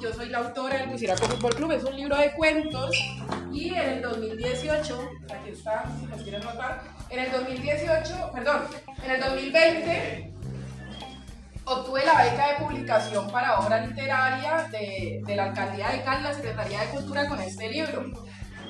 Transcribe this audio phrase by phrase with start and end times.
[0.00, 2.96] yo soy la autora del Buciraco Fútbol Club, es un libro de cuentos
[3.52, 8.62] y en el 2018, aquí está, si nos quieren notar, en el 2018, perdón,
[9.04, 10.32] en el 2020
[11.64, 16.34] obtuve la beca de publicación para obra literaria de, de la Alcaldía de Cali, la
[16.34, 18.10] Secretaría de Cultura, con este libro.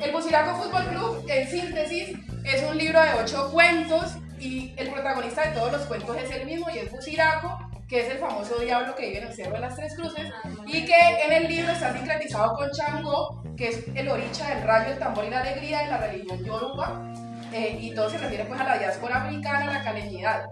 [0.01, 5.49] El Buciraco Fútbol Club, en síntesis, es un libro de ocho cuentos y el protagonista
[5.49, 7.59] de todos los cuentos es el mismo y es Buciraco,
[7.89, 10.33] que es el famoso diablo que vive en el Cerro de las Tres Cruces
[10.67, 14.93] y que en el libro está sincretizado con Changó, que es el oricha del rayo,
[14.93, 17.13] el tambor y la alegría de la religión yoruba,
[17.53, 20.45] eh, y todo se refiere pues a la diáspora africana, a la caleñidad.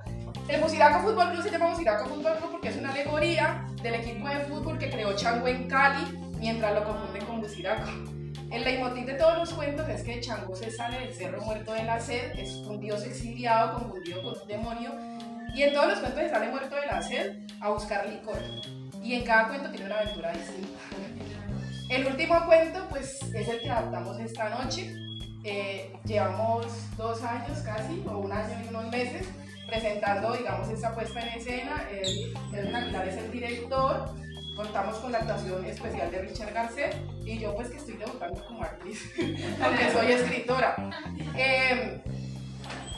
[0.48, 4.28] El Musiraco Fútbol Club se llama Musiraco Fútbol Club porque es una alegoría del equipo
[4.28, 8.17] de fútbol que creó Chango en Cali mientras lo confunden con Musiraco.
[8.50, 11.82] El leitmotiv de todos los cuentos es que Chango se sale del cerro muerto de
[11.82, 14.92] la sed, es un dios exiliado confundido con un demonio,
[15.54, 18.38] y en todos los cuentos se sale muerto de la sed a buscar licor.
[19.02, 20.78] Y en cada cuento tiene una aventura distinta.
[21.90, 24.94] El último cuento, pues, es el que adaptamos esta noche.
[25.44, 29.26] Eh, llevamos dos años casi, o un año y unos meses,
[29.66, 31.86] presentando, digamos, esta puesta en escena.
[31.92, 34.14] Es el director,
[34.58, 38.64] contamos con la actuación especial de Richard Garcet y yo pues que estoy debutando como
[38.64, 39.08] actriz,
[39.62, 40.74] aunque soy escritora.
[41.36, 42.02] Eh,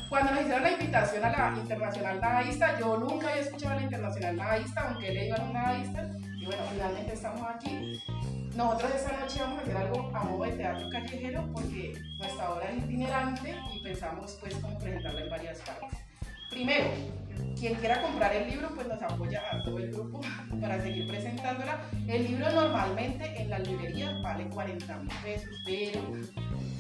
[0.09, 3.83] cuando nos hicieron la invitación a la Internacional Nadaísta, yo nunca había escuchado a la
[3.83, 8.03] Internacional Nadaísta, aunque he leído a un nadaísta, y bueno, finalmente estamos aquí.
[8.57, 12.71] Nosotros esta noche vamos a hacer algo a modo de teatro callejero porque nuestra obra
[12.71, 16.10] es itinerante y pensamos pues como presentarla en varias partes.
[16.51, 16.91] Primero,
[17.59, 20.21] quien quiera comprar el libro, pues nos apoya a todo el grupo
[20.61, 21.81] para seguir presentándola.
[22.09, 26.01] El libro normalmente en la librería vale 40 mil pesos, pero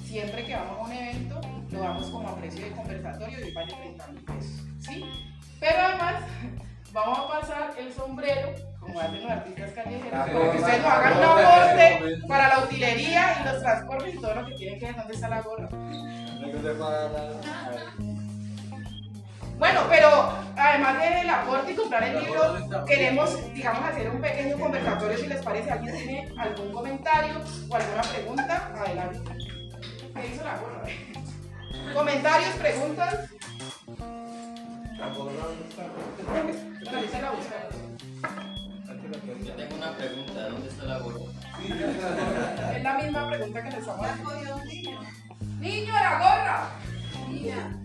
[0.05, 3.73] siempre que vamos a un evento lo damos como a precio de conversatorio y vale
[3.73, 5.05] 30 mil pesos, ¿sí?
[5.61, 6.23] Pero además
[6.93, 11.19] vamos a pasar el sombrero, como hacen los artistas callejeros, para que ustedes nos hagan
[11.19, 14.97] un aporte para la utilería y los transportes y todo lo que tienen que ver.
[14.97, 15.69] ¿Dónde está la gorra?
[19.61, 25.19] Bueno, pero además del aporte y comprar el libro, queremos, digamos, hacer un pequeño conversatorio,
[25.19, 25.71] si les parece.
[25.71, 28.73] ¿Alguien tiene algún comentario o alguna pregunta?
[28.75, 29.21] Adelante.
[30.15, 30.83] ¿Qué hizo la gorra?
[31.95, 33.29] ¿Comentarios, preguntas?
[34.99, 35.33] La gorra
[39.45, 41.19] Yo tengo una pregunta, ¿dónde está la gorra?
[42.75, 44.65] Es la misma pregunta que le estamos haciendo.
[45.61, 46.71] Niño, la gorra.
[47.29, 47.77] Niña.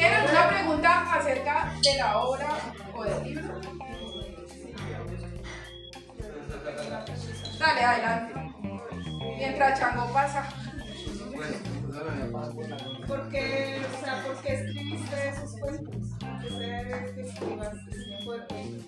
[0.00, 2.48] ¿Tienen alguna pregunta acerca de la obra
[2.94, 3.60] o del libro?
[7.58, 8.34] Dale, adelante.
[9.36, 10.48] Mientras Chango pasa.
[13.06, 15.94] ¿Por qué, o sea, ¿por qué escribiste esos cuentos?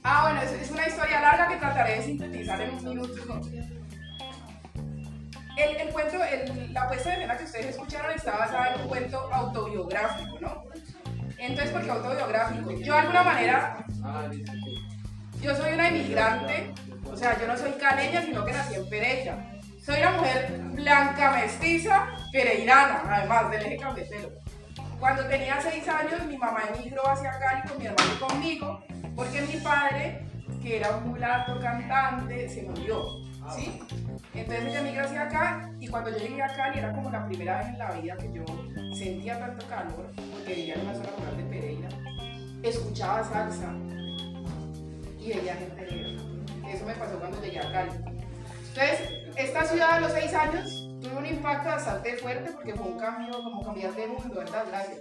[0.03, 3.41] Ah, bueno, es, es una historia larga que trataré de sintetizar en un minuto.
[5.59, 8.89] El, el cuento, el, la puesta de escena que ustedes escucharon está basada en un
[8.89, 10.73] cuento autobiográfico, ¿no?
[11.43, 12.71] Entonces, ¿por qué autobiográfico?
[12.71, 13.85] Yo de alguna manera,
[15.41, 16.73] yo soy una inmigrante,
[17.05, 19.51] o sea, yo no soy caleña, sino que nací en Pereira.
[19.85, 24.29] Soy una mujer blanca, mestiza, pereirana, además del eje cafetero.
[25.01, 28.85] Cuando tenía seis años, mi mamá emigró hacia Cali con mi hermano y conmigo,
[29.17, 30.25] porque mi padre,
[30.63, 33.05] que era un mulato cantante, se murió,
[33.53, 33.83] ¿sí?
[34.35, 37.59] Entonces ella emigró hacia acá y cuando yo llegué a Cali era como la primera
[37.59, 38.45] vez en la vida que yo
[38.95, 41.89] sentía tanto calor, porque vivía en una zona rural de Pereira,
[42.63, 43.75] escuchaba salsa
[45.19, 46.23] y veía gente negra.
[46.73, 47.91] Eso me pasó cuando llegué a Cali.
[48.75, 49.01] Entonces,
[49.37, 53.43] esta ciudad a los seis años tuvo un impacto bastante fuerte porque fue un cambio,
[53.43, 54.65] como cambiar de mundo, ¿verdad?
[54.69, 55.01] Gracias.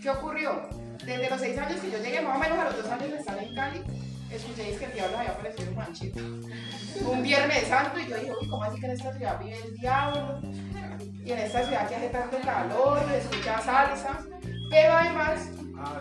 [0.00, 0.68] ¿Qué ocurrió?
[1.04, 3.16] Desde los seis años que yo llegué, más o menos a los dos años de
[3.18, 3.82] estar en Cali,
[4.30, 6.20] escuché que el diablo había aparecido en Manchito.
[6.20, 9.74] Un viernes santo y yo dije, uy, ¿cómo así que en esta ciudad vive el
[9.76, 10.40] diablo?
[11.24, 14.20] Y en esta ciudad que hace tanto calor, escucha salsa.
[14.70, 15.48] Pero además,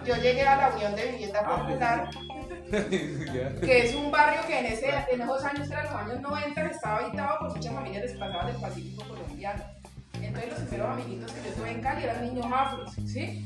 [0.06, 2.10] yo llegué a la Unión de Vivienda Popular,
[3.62, 6.98] que es un barrio que en, ese, en esos años, eran los años 90, estaba
[6.98, 9.63] habitado por muchas familias desplazadas del Pacífico colombiano.
[10.21, 13.45] Entonces los primeros amiguitos que yo tuve en Cali eran niños afros, ¿sí?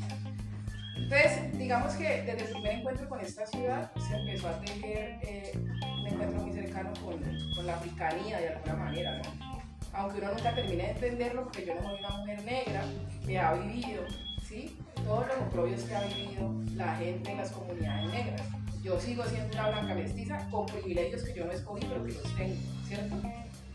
[1.03, 5.51] Entonces, digamos que desde el primer encuentro con esta ciudad se empezó a tener eh,
[5.55, 7.19] un encuentro muy cercano con,
[7.55, 9.59] con, la africanía de alguna manera, ¿no?
[9.93, 12.83] Aunque uno nunca termine de entenderlo porque yo no soy una mujer negra
[13.25, 14.03] que ha vivido,
[14.47, 14.77] ¿sí?
[15.03, 18.41] Todos los oprobios que ha vivido la gente en las comunidades negras.
[18.83, 22.35] Yo sigo siendo una blanca mestiza con privilegios que yo no escogí, pero que los
[22.35, 22.55] tengo,
[22.87, 23.15] ¿cierto?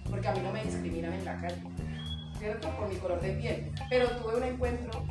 [0.09, 1.63] Porque a mí no me discriminan en la calle,
[2.39, 2.71] ¿cierto?
[2.77, 3.73] Por mi color de piel.
[3.91, 5.05] Pero tuve un encuentro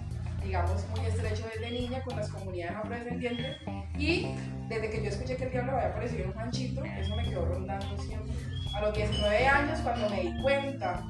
[0.44, 3.58] digamos, muy estrecho desde niña con las comunidades afrodescendientes
[3.98, 4.28] y
[4.68, 7.98] desde que yo escuché que el diablo había aparecido en Juanchito, eso me quedó rondando
[7.98, 8.34] siempre.
[8.74, 11.06] A los 19 años, cuando me di cuenta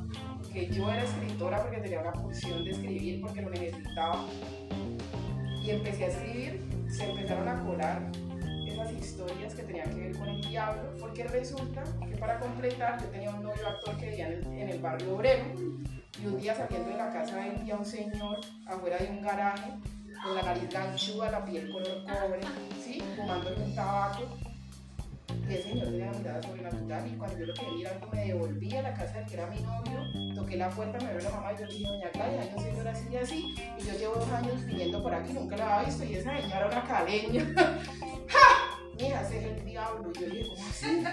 [0.51, 4.25] que yo era escritora porque tenía una función de escribir, porque lo necesitaba,
[5.63, 8.12] y empecé a escribir, se empezaron a colar
[8.68, 13.07] esas historias que tenían que ver con el diablo, porque resulta que para completar yo
[13.07, 15.45] tenía un novio actor que vivía en el, en el barrio obrero,
[16.21, 19.21] y un día saliendo de la casa él vi a un señor afuera de un
[19.21, 19.71] garaje,
[20.24, 22.42] con la nariz ganchuda, la piel color cobre,
[22.83, 23.01] ¿sí?
[23.15, 24.38] fumando un tabaco,
[25.50, 28.75] y el señor tenía una mirada sobrenatural y cuando yo lo quedé mirando me devolví
[28.75, 31.54] a la casa del que era mi novio, toqué la puerta, me abrió la mamá
[31.54, 34.30] y yo le dije, doña Claudia, yo señora así y así, y yo llevo dos
[34.30, 37.45] años viniendo por aquí, nunca la había visto y esa señora era una caleña.
[38.27, 38.74] ¡Ja!
[38.95, 40.12] Mira, ese es el diablo.
[40.13, 41.04] Y yo le dije, ¿cómo así?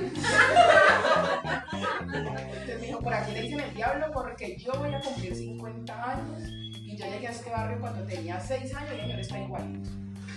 [2.03, 6.11] Entonces me dijo, por aquí le dicen el diablo porque yo voy a cumplir 50
[6.11, 9.39] años y yo llegué a este barrio cuando tenía 6 años y el señor está
[9.39, 9.91] igualito.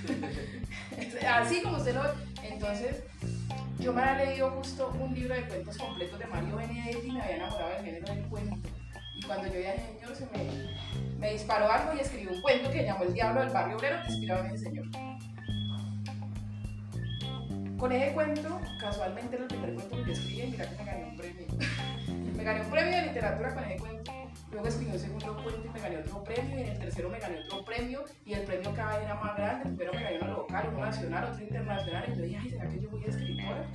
[1.28, 2.04] Así como usted lo...
[2.44, 3.04] Entonces,
[3.80, 7.22] yo me había leído justo un libro de cuentos completos de Mario Benedetti y me
[7.22, 8.70] había enamorado del género del cuento.
[9.16, 12.84] Y cuando yo era niño se me, me disparó algo y escribí un cuento que
[12.84, 14.86] llamó El Diablo del Barrio Obrero, inspirado en ese señor.
[17.84, 21.18] Con ese cuento, casualmente era el primer cuento que escribí mira que me gané un
[21.18, 21.48] premio.
[22.38, 24.12] me gané un premio de literatura con ese cuento.
[24.54, 27.20] Luego escribí un segundo cuento y me gané otro premio, y en el tercero me
[27.20, 30.32] gané otro premio, y el premio cada vez era más grande, primero me gané uno
[30.32, 33.66] local, uno nacional, otro internacional, y yo dije, ay, ¿será que yo voy a escritora?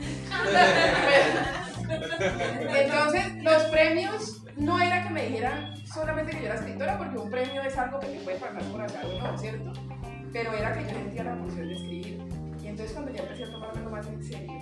[2.80, 7.30] Entonces, los premios no era que me dijeran solamente que yo era escritora, porque un
[7.30, 9.70] premio es algo que te puede pagar por acá o no, ¿cierto?
[10.32, 12.17] Pero era que yo sentía la función de escribir.
[12.78, 14.52] Entonces cuando ya empecé a tomármelo más en serio,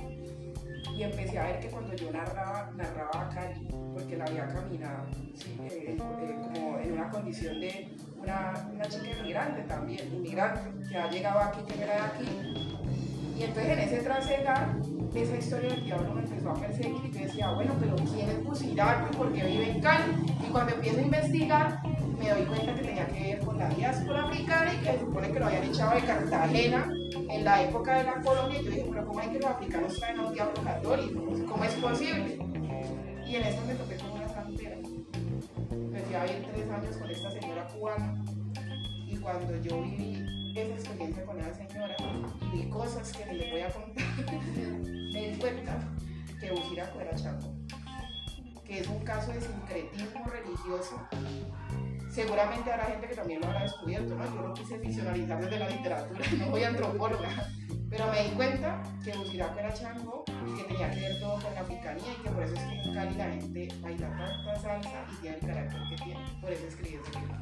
[0.96, 5.04] y empecé a ver que cuando yo narraba, narraba a Cali, porque la había caminado,
[5.60, 11.10] eh, eh, como en una condición de una, una chica inmigrante también, inmigrante, que ha
[11.10, 12.78] llegado aquí, que era de aquí.
[13.38, 14.76] Y entonces en ese trasegar,
[15.14, 18.42] esa historia del diablo me empezó a perseguir y yo decía, bueno, pero ¿quién es
[18.42, 20.12] Buciraco y por qué vive en Cali?
[20.42, 21.82] Y cuando empiezo a investigar,
[22.18, 25.32] me doy cuenta que tenía que ver con la diáspora africana y que se supone
[25.32, 26.92] que lo habían echado de Cartagena
[27.30, 28.60] en la época de la colonia.
[28.60, 31.24] Y yo dije, pero ¿cómo es que los africanos traen a un diablo católico?
[31.48, 32.38] ¿Cómo es posible?
[33.26, 34.76] Y en eso me topé con una santera.
[35.70, 38.24] Empecé a ir tres años con esta señora cubana.
[39.06, 41.96] Y cuando yo viví esa experiencia con esa señora
[42.52, 44.04] y vi cosas que les voy a contar,
[45.12, 45.78] me di cuenta
[46.40, 47.54] que Buciraco era Chaco,
[48.64, 51.00] que es un caso de sincretismo religioso.
[52.16, 54.24] Seguramente habrá gente que también lo habrá descubierto, ¿no?
[54.24, 57.28] Yo lo quise ficcionalizar desde la literatura, no soy antropóloga,
[57.90, 61.54] pero me di cuenta que Buciraco era chango y que tenía que ver todo con
[61.54, 65.04] la africanía y que por eso es que en Cali la gente baila tanta salsa
[65.12, 66.20] y tiene el carácter que tiene.
[66.40, 67.36] Por eso escribí ese libro.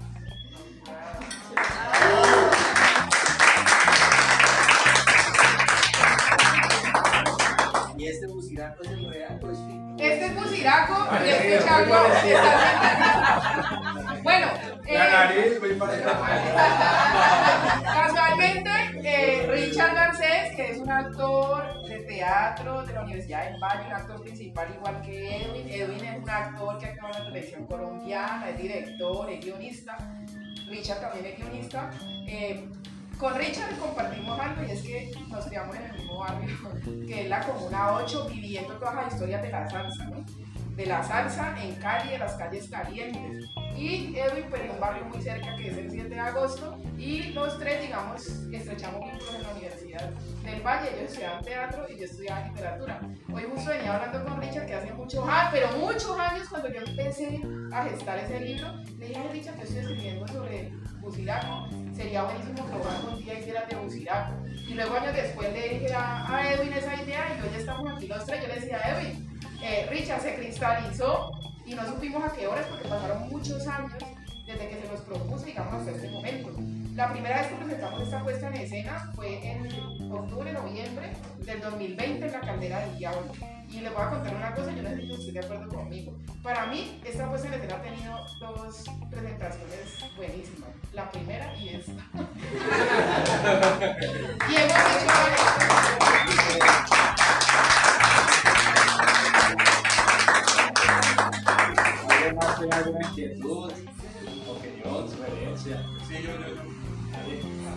[7.97, 9.85] ¿Y este buciraco es el real o es ficticio?
[9.99, 11.95] Este es Buciraco y este es Chaco.
[14.25, 14.47] Bueno,
[14.87, 16.19] eh, La nariz, muy parecida.
[17.85, 18.71] Casualmente,
[19.05, 23.93] eh, Richard Garcés, que es un actor de teatro de la Universidad del Valle, un
[23.93, 25.69] actor principal igual que Edwin.
[25.69, 29.99] Edwin es un actor que acaba en la televisión colombiana, es director, es guionista.
[30.71, 31.91] Richard también es guionista.
[32.27, 32.67] Eh,
[33.19, 36.57] con Richard compartimos algo y es que nos criamos en el mismo barrio,
[37.07, 40.25] que es la Comuna 8, viviendo todas las historias de la salsa, ¿no?
[40.77, 43.51] De la salsa en Cali, de las calles calientes.
[43.77, 47.33] Y Edwin, pues en un barrio muy cerca que es el 7 de agosto, y
[47.33, 50.11] los tres, digamos, estrechamos vínculos en la Universidad
[50.45, 50.91] del Valle.
[50.95, 53.01] Ellos estudiaban teatro y yo estudiaba literatura.
[53.33, 56.81] Hoy justo venía hablando con Richard que hace muchos años, pero muchos años cuando yo
[56.81, 62.23] empecé a gestar ese libro, le dije a Richard que estoy escribiendo sobre Buciraco, sería
[62.23, 64.33] buenísimo que vos algún día hicieras de Buciraco.
[64.47, 67.93] Y luego años después le dije a, a Edwin esa idea y hoy ya estamos
[67.93, 68.43] aquí los tres.
[68.43, 71.33] Yo le decía a Edwin, eh, Richard se cristalizó
[71.67, 73.93] y no supimos a qué horas porque pasaron muchos años
[74.47, 76.51] desde que se nos propuso, digamos, hasta este momento.
[76.95, 82.27] La primera vez que presentamos esta puesta en escena fue en octubre, noviembre del 2020
[82.27, 83.33] en la Caldera del Diablo.
[83.69, 86.17] Y les voy a contar una cosa, yo no sé si usted de acuerdo conmigo.
[86.43, 90.71] Para mí, esta puesta en escena ha tenido dos presentaciones buenísimas.
[90.93, 91.93] La primera y esta.
[94.51, 96.44] y hemos hecho varias.
[105.83, 106.07] Sugerencia?
[106.07, 106.85] Sí, yo, yo, yo.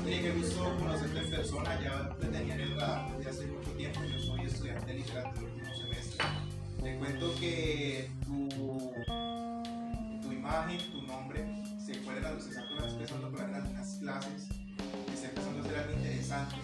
[0.06, 3.72] Oye, qué gusto conocerte en persona, ya te tenía en el radar desde hace mucho
[3.72, 6.26] tiempo, yo soy estudiante de literatura del último semestre.
[6.82, 8.48] Te cuento que tu,
[10.22, 11.46] tu imagen, tu nombre,
[11.86, 14.48] se cuela la luz, exacto, la expresando por las, las, clases
[15.14, 16.56] está empezando a ser algo interesante,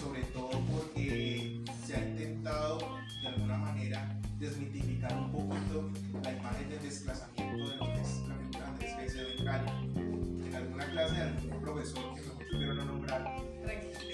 [0.00, 2.78] sobre todo porque se ha intentado
[3.22, 5.90] de alguna manera desmitificar un poquito
[6.22, 9.93] la imagen del desplazamiento de lo que es la figura de Caicedo en Cali.
[11.74, 13.36] Profesor que supieron no nombrar,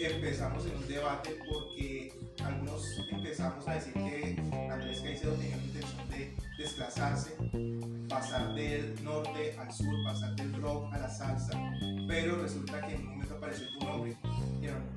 [0.00, 2.10] empezamos en un debate porque
[2.42, 4.36] algunos empezamos a decir que
[4.72, 7.36] Andrés Caicedo tenía la intención de desplazarse,
[8.08, 11.52] pasar del norte al sur, pasar del rock a la salsa,
[12.08, 14.16] pero resulta que en un momento apareció tu nombre.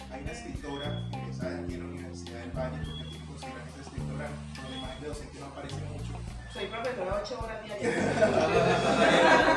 [0.10, 3.82] Hay una escritora egresada aquí en la Universidad del Valle, porque aquí me consideran esa
[3.82, 6.23] escritora, pero la de docente no aparece mucho.
[6.54, 7.96] Soy profesora 8 horas diarias.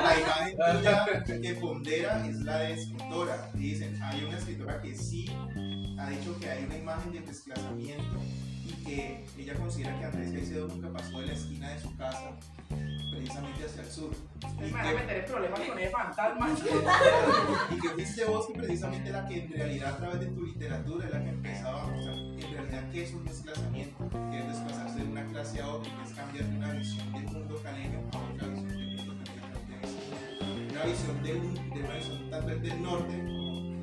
[0.09, 0.19] La
[0.51, 3.51] imagen tuya que pondera es la de escritora.
[3.55, 5.27] Y dicen, hay una escritora que sí
[5.99, 8.19] ha dicho que hay una imagen de desplazamiento
[8.65, 12.31] y que ella considera que Andrés Caicedo nunca pasó de la esquina de su casa
[12.69, 14.11] precisamente hacia el sur.
[14.59, 16.49] Me Y a que, meter problemas con el fantasma.
[17.71, 21.07] y que fuiste vos que precisamente la que en realidad a través de tu literatura
[21.07, 24.99] es la que empezaba a mostrar en realidad qué es un desplazamiento, que es desplazarse
[24.99, 28.19] de una clase a otra, que es cambiar de una visión del mundo caleño a
[28.19, 29.47] otra visión del mundo caleño.
[30.71, 33.15] Una visión del, de una visión tal vez del norte,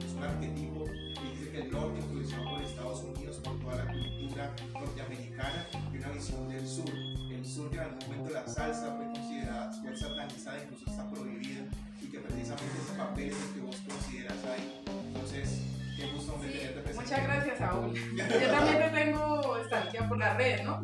[0.05, 3.91] es un arquetipo que dice que el norte influenciado por Estados Unidos, por toda la
[3.91, 7.22] cultura norteamericana, y una visión del sur.
[7.53, 11.61] El sur que en algún momento la salsa fue considerada, fue satanizada, incluso está prohibida,
[12.01, 14.81] y que precisamente ese papel es el que vos consideras ahí.
[15.05, 15.61] Entonces,
[15.95, 17.03] qué gusto Sí, tenerte presente.
[17.03, 17.93] muchas gracias, Saúl.
[17.93, 20.81] Yo también te tengo estancia por la red, ¿no?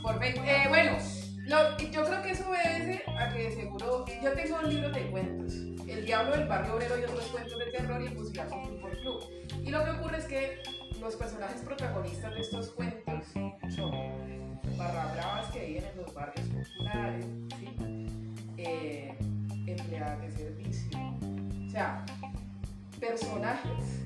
[0.00, 0.24] Por.
[0.24, 0.92] Eh, bueno,
[1.48, 4.04] lo- yo creo que eso obedece a que seguro.
[4.22, 5.52] Yo tengo libros de cuentos:
[5.86, 9.20] El Diablo del Barrio Obrero y otros cuentos de terror y el Fusilazo Fútbol Club.
[9.62, 10.62] Y lo que ocurre es que
[10.98, 13.26] los personajes protagonistas de estos cuentos
[13.74, 13.90] son
[14.92, 17.26] barra que viven en los barrios populares,
[17.58, 17.68] ¿sí?
[18.56, 19.14] Eh,
[19.66, 20.98] empleadas de servicio.
[21.66, 22.04] O sea,
[23.00, 24.02] personajes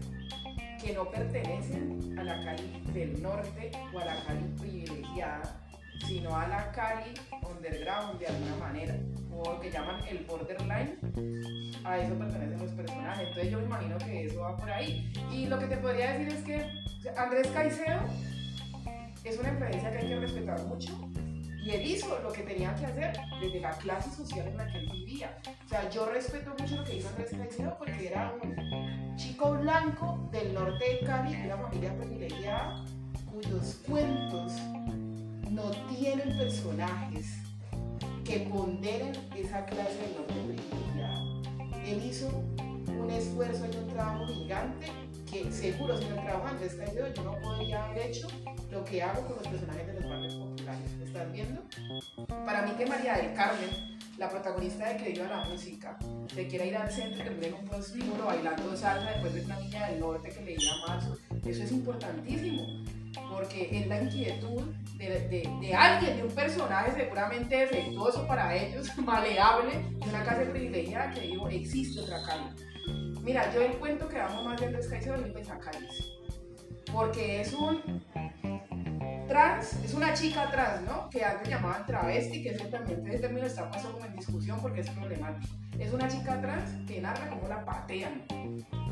[0.82, 5.60] que no pertenecen a la Cali del norte o a la Cali privilegiada,
[6.06, 7.14] sino a la Cali
[7.48, 8.96] underground de alguna manera,
[9.32, 10.98] o lo que llaman el borderline,
[11.84, 13.28] a eso pertenecen los personajes.
[13.28, 15.12] Entonces yo me imagino que eso va por ahí.
[15.30, 18.00] Y lo que te podría decir es que Andrés Caicedo
[19.24, 21.10] es una influencia que hay que respetar mucho.
[21.62, 24.78] Y él hizo lo que tenía que hacer desde la clase social en la que
[24.78, 25.38] él vivía.
[25.66, 30.28] O sea, yo respeto mucho lo que hizo Andrés Caicedo porque era un chico blanco
[30.32, 32.84] del norte de Cali, de una familia privilegiada,
[33.30, 34.52] cuyos cuentos
[35.50, 37.26] no tienen personajes
[38.24, 41.84] que ponderen esa clase del norte privilegiada.
[41.84, 44.86] Él hizo un esfuerzo y un trabajo gigante
[45.30, 48.28] que seguro sin el trabajo de Andrés Caicedo yo no podría haber hecho
[48.70, 50.90] lo que hago con los personajes de los barrios populares.
[51.04, 51.62] ¿Estás viendo?
[52.44, 55.98] Para mí que María del Carmen, la protagonista de Que viva la música,
[56.34, 59.88] se quiera ir al centro, que en un prostíbulo bailando salsa después de una niña
[59.88, 62.66] del norte que leía marzo, eso es importantísimo,
[63.30, 64.62] porque es la inquietud
[64.98, 65.08] de,
[65.60, 71.20] de- alguien, de un personaje seguramente defectuoso para ellos, maleable, de una casa privilegiada que
[71.22, 72.44] digo, existe otra Cali.
[73.22, 76.10] Mira, yo el cuento que amo más de Andrés Caicedo es el Pensacalis,
[76.92, 78.02] porque es un
[79.28, 81.08] trans, es una chica trans, ¿no?
[81.10, 84.80] Que antes llamaban travesti, que ese también ese término está puesto como en discusión porque
[84.80, 85.54] es problemático.
[85.78, 88.24] Es una chica trans que narra cómo la patean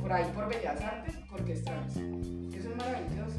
[0.00, 1.97] por ahí por Bellas Artes porque es trans.
[1.97, 3.38] Eso es maravilloso.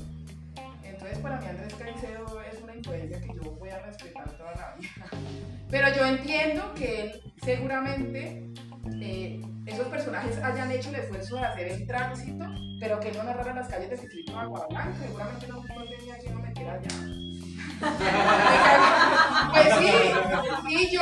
[0.83, 4.75] Entonces para mí Andrés Caicedo es una influencia que yo voy a respetar toda la
[4.75, 5.09] vida.
[5.69, 8.48] Pero yo entiendo que él seguramente
[9.01, 12.45] eh, esos personajes hayan hecho el esfuerzo de hacer el tránsito,
[12.79, 16.41] pero que no narraran las calles de Agua Blanca, seguramente no, no tenía quien lo
[16.41, 16.89] metiera allá.
[19.51, 19.91] Pues sí,
[20.69, 21.01] y yo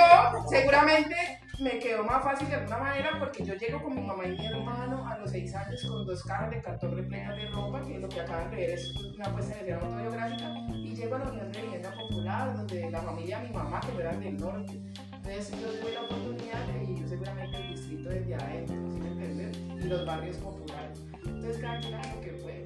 [0.50, 1.16] seguramente
[1.60, 4.46] me quedó más fácil de alguna manera porque yo llego con mi mamá y mi
[4.46, 8.08] hermano a los seis años con dos cajas de cartón repletas de ropa, que lo
[8.08, 11.52] que acaban de ver es una puesta en escena autobiográfica, y llego a la Unión
[11.52, 14.82] de Vivienda Popular, donde la familia de mi mamá, que no eran del norte,
[15.30, 19.58] entonces yo tuve la oportunidad de vivir seguramente el distrito desde adentro, ¿sí me entiendes?
[19.84, 21.00] Y los barrios populares.
[21.26, 22.66] Entonces cada quien hace lo que puede.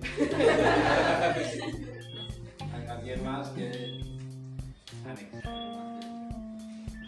[2.89, 4.01] ¿Alguien más que?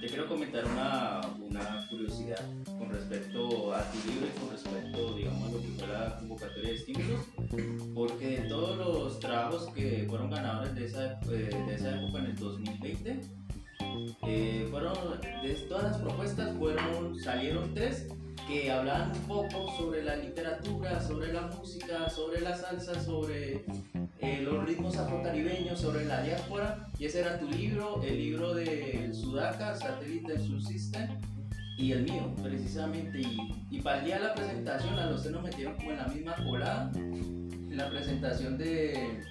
[0.02, 2.42] Te quiero comentar una, una curiosidad
[2.78, 6.70] con respecto a tu libro y con respecto, digamos, a lo que fue la convocatoria
[6.70, 7.22] de estímulos,
[7.94, 12.26] porque de todos los trabajos que fueron ganadores de esa, eh, de esa época en
[12.26, 13.43] el 2020,
[14.28, 18.08] eh, fueron, de todas las propuestas fueron, salieron tres
[18.48, 23.66] que hablaban un poco sobre la literatura, sobre la música, sobre la salsa, sobre
[24.20, 29.12] eh, los ritmos afrocaribeños, sobre la diáspora, y ese era tu libro, el libro de
[29.14, 31.20] Sudaca, Satélite Subsystem,
[31.78, 33.20] y el mío, precisamente.
[33.20, 35.98] Y, y para el día de la presentación, a los tres nos metieron como en
[35.98, 36.92] la misma colada.
[36.96, 39.22] En la presentación de.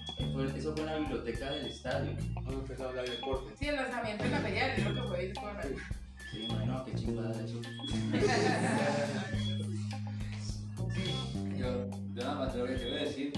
[0.57, 2.17] eso fue en la biblioteca del estadio.
[2.35, 3.55] Vamos a empezar a hablar de deporte.
[3.59, 5.57] Sí, el lanzamiento de la es lo que fue con
[6.33, 7.61] Sí, bueno, qué chingada eso.
[11.57, 13.33] Yo, yo nada más lo que quiero decir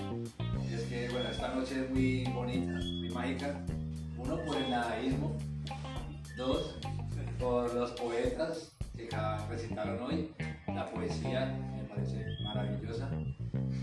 [0.72, 3.60] es que bueno, esta noche es muy bonita, muy mágica.
[4.16, 5.36] Uno por el nadaísmo,
[6.36, 6.78] dos
[7.38, 8.73] por los poetas
[9.48, 10.34] recitaron hoy,
[10.68, 13.08] la poesía me parece maravillosa,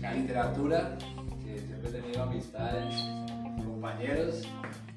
[0.00, 0.96] la literatura,
[1.42, 2.94] que siempre he tenido amistades,
[3.64, 4.42] compañeros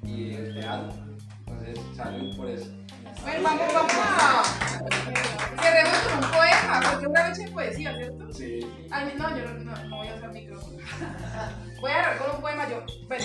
[0.02, 0.92] y el teatro.
[1.46, 2.70] Entonces, salud por eso.
[3.22, 4.42] Bueno, vamos, vamos a.
[5.62, 8.32] Cerremos con un poema, porque una noche de poesía, ¿cierto?
[8.32, 8.60] Sí.
[8.90, 10.76] Ay, no, yo no, no, no voy a usar micrófono.
[11.80, 12.68] Voy a agarrar con un poema.
[12.68, 13.24] Yo, bueno,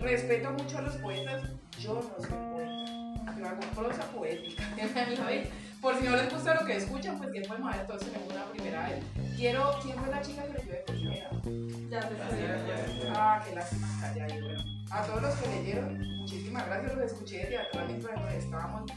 [0.00, 1.42] respeto mucho a los poetas.
[1.78, 2.71] Yo no soy poeta.
[3.44, 4.62] Hago prosa poética.
[5.16, 5.48] ¿sabes?
[5.80, 8.88] Por si no les gusta lo que escuchan, pues que poema entonces tenemos una primera
[8.88, 9.04] vez.
[9.36, 11.30] Quiero, ¿quién fue la chica que leyó de primera?
[11.90, 13.12] Ya se sabía.
[13.16, 14.62] Ah, qué lástima, ya, ya, bueno.
[14.92, 18.92] A todos los que leyeron, muchísimas gracias, los escuché desde atrás mientras nos estábamos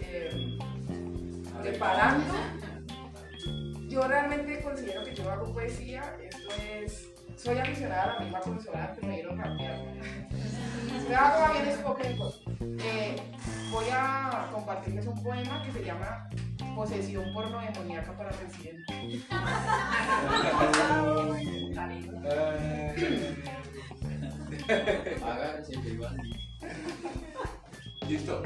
[0.00, 0.58] eh,
[1.60, 2.34] preparando.
[3.88, 7.10] Yo realmente considero que yo hago poesía, esto es,
[7.42, 9.74] soy aficionada a la misma consonante, me dieron cambiar.
[11.16, 12.78] Hago más bien.
[12.82, 13.16] Eh,
[13.70, 16.28] voy a compartirles un poema que se llama
[16.74, 18.50] Posesión porno demoníaca para que
[25.88, 26.16] igual.
[28.08, 28.42] Listo.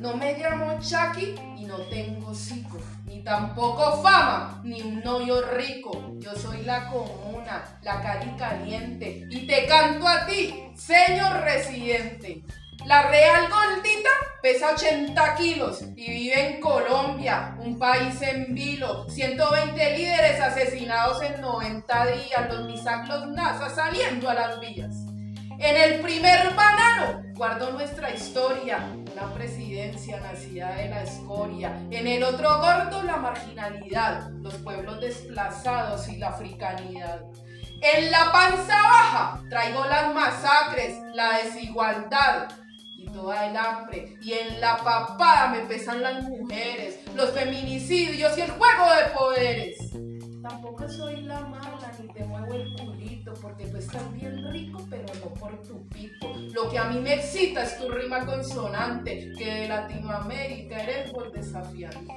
[0.00, 6.14] No me llamo Chucky y no tengo psico, ni tampoco fama, ni un novio rico.
[6.18, 12.42] Yo soy la comuna, la cali caliente, y te canto a ti, señor residente.
[12.84, 14.10] La real gordita
[14.40, 19.08] pesa 80 kilos y vive en Colombia, un país en vilo.
[19.08, 25.15] 120 líderes asesinados en 90 días, los MISAC, los NASA saliendo a las vías.
[25.58, 28.78] En el primer banano guardo nuestra historia,
[29.12, 31.74] una presidencia nacida de la escoria.
[31.90, 37.22] En el otro gordo la marginalidad, los pueblos desplazados y la africanidad.
[37.80, 42.48] En la panza baja traigo las masacres, la desigualdad
[42.98, 44.14] y toda el hambre.
[44.22, 49.78] Y en la papada me pesan las mujeres, los feminicidios y el juego de poderes.
[50.42, 52.74] Tampoco soy la mala ni te muevo el
[53.34, 56.32] porque tú estás bien rico pero no por tu pito.
[56.54, 61.32] Lo que a mí me excita es tu rima consonante que de Latinoamérica eres por
[61.32, 62.12] desafiante.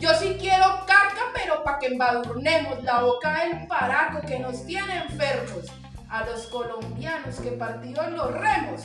[0.00, 4.98] Yo sí quiero caca pero pa' que embadurnemos la boca del paraco que nos tiene
[4.98, 5.66] enfermos.
[6.08, 8.82] A los colombianos que partidos los remos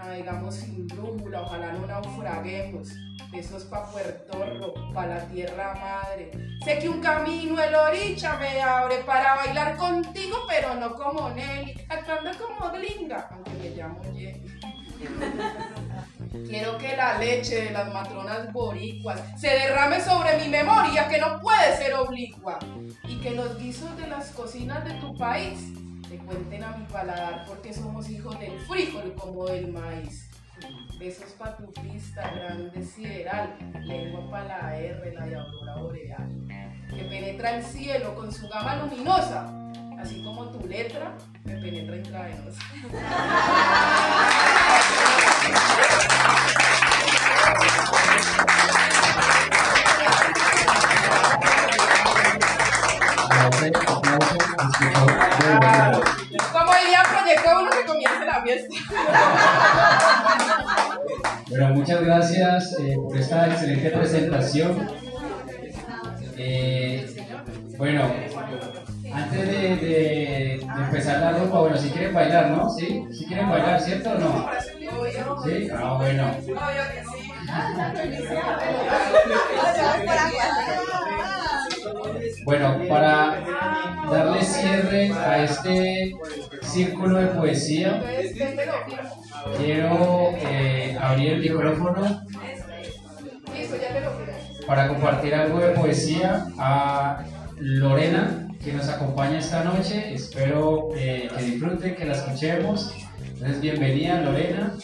[0.00, 2.88] navegamos sin brújula, ojalá no naufraguemos.
[3.30, 6.32] Besos pa' Puerto Rico, pa' la tierra madre.
[6.64, 11.74] Sé que un camino el oricha me abre para bailar contigo, pero no como Nelly,
[11.88, 14.46] actuando como gringa, aunque me llamo Jenny.
[16.48, 21.40] Quiero que la leche de las matronas boricuas se derrame sobre mi memoria, que no
[21.40, 22.58] puede ser oblicua.
[23.04, 25.72] Y que los guisos de las cocinas de tu país
[26.10, 30.28] te cuenten a mi paladar, porque somos hijos del frijol como del maíz.
[30.98, 35.36] Besos pa' tu pista, grande sideral, lengua pa' la R, la de
[35.80, 36.48] boreal,
[36.90, 39.70] que penetra el cielo con su gama luminosa,
[40.00, 42.60] así como tu letra me penetra intravenosa.
[61.48, 64.88] Bueno, muchas gracias eh, por esta excelente presentación.
[66.36, 67.12] Eh,
[67.76, 68.04] bueno,
[69.12, 72.70] antes de, empezar la ropa, bueno, si quieren bailar, ¿no?
[72.70, 73.04] ¿Sí?
[73.12, 74.48] ¿Sí quieren bailar, cierto o no?
[75.44, 75.68] ¿Sí?
[75.76, 76.32] Ah, bueno.
[76.44, 76.52] Sí.
[82.44, 83.42] Bueno, para
[84.10, 86.14] darle cierre a este
[86.62, 88.02] círculo de poesía,
[89.58, 92.22] quiero eh, abrir el micrófono
[94.66, 97.24] para compartir algo de poesía a
[97.58, 100.14] Lorena, que nos acompaña esta noche.
[100.14, 102.92] Espero eh, que disfruten, que la escuchemos.
[103.34, 104.74] Entonces, bienvenida Lorena.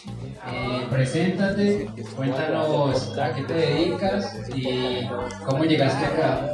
[0.51, 5.07] Eh, preséntate, cuéntanos a qué te dedicas y
[5.45, 6.49] cómo llegaste acá.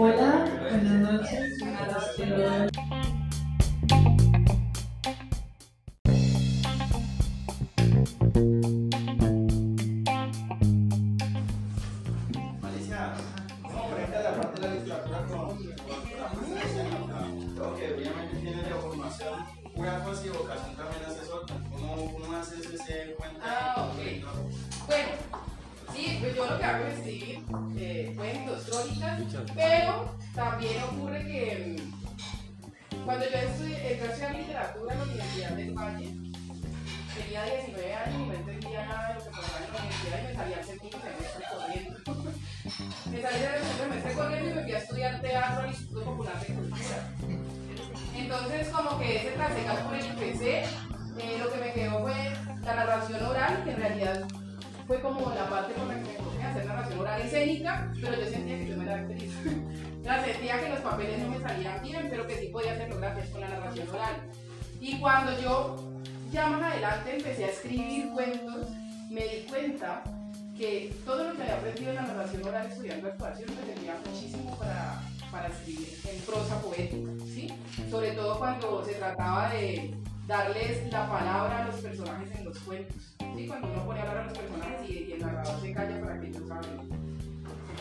[0.00, 1.58] Hola, buenas noches.
[49.08, 52.12] Que ese trasecal por el que empecé, eh, lo que me quedó fue
[52.62, 54.28] la narración oral, que en realidad
[54.86, 58.26] fue como la parte con la que me enfoqué hacer narración oral escénica, pero yo
[58.26, 59.32] sentía que yo no era actriz.
[60.02, 63.30] sea, sentía que los papeles no me salían bien, pero que sí podía hacerlo gracias
[63.30, 64.14] con la narración oral.
[64.78, 65.76] Y cuando yo
[66.30, 68.68] ya más adelante empecé a escribir cuentos,
[69.08, 70.02] me di cuenta
[70.54, 74.54] que todo lo que había aprendido en la narración oral estudiando actuación me servía muchísimo
[74.58, 77.48] para, para escribir en prosa poética, ¿sí?
[77.90, 79.94] Sobre todo cuando se trataba de
[80.26, 82.96] darles la palabra a los personajes en los cuentos,
[83.36, 83.46] ¿sí?
[83.46, 86.20] Cuando uno pone a hablar a los personajes y, y el narrador se calla para
[86.20, 87.27] que ellos hablen.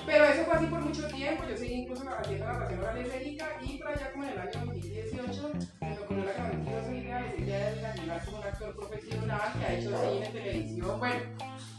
[0.07, 3.77] Pero eso fue así por mucho tiempo, yo seguí incluso haciendo narración oral escénica y
[3.77, 8.25] por allá como en el año 2018 me ocurrió la grandiosa idea de ya de
[8.25, 11.19] como un actor profesional que ha hecho cine, televisión, bueno,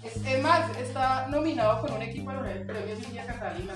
[0.05, 3.75] es, es más, está nominado con un equipo a los premios India Catalina.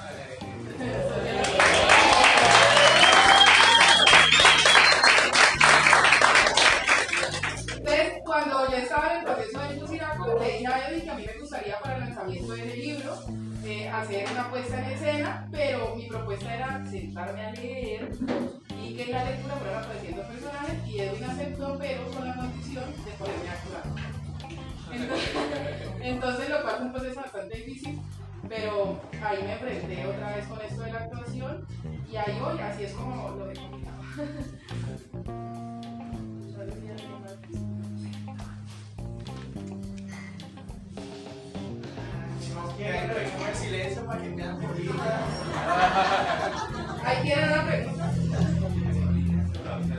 [7.74, 11.14] Entonces, cuando ya estaba en el proceso de Luciraco, le dije a Eddie que a
[11.14, 13.16] mí me gustaría para el lanzamiento de ese libro
[13.64, 18.10] eh, hacer una puesta en escena, pero mi propuesta era sentarme a leer
[18.82, 22.84] y que en la lectura fueran apareciendo personajes y Edwin aceptó, pero con la condición
[23.04, 23.82] de ponerme a actuar.
[24.92, 25.30] Entonces,
[26.02, 28.00] entonces, lo cual fue un proceso bastante difícil,
[28.48, 31.66] pero ahí me enfrenté otra vez con esto de la actuación
[32.10, 34.02] y ahí voy, así es como lo he combinado.
[42.78, 44.70] Revisemos el silencio para que vean por
[47.04, 48.12] ¿Ahí tienen una pregunta?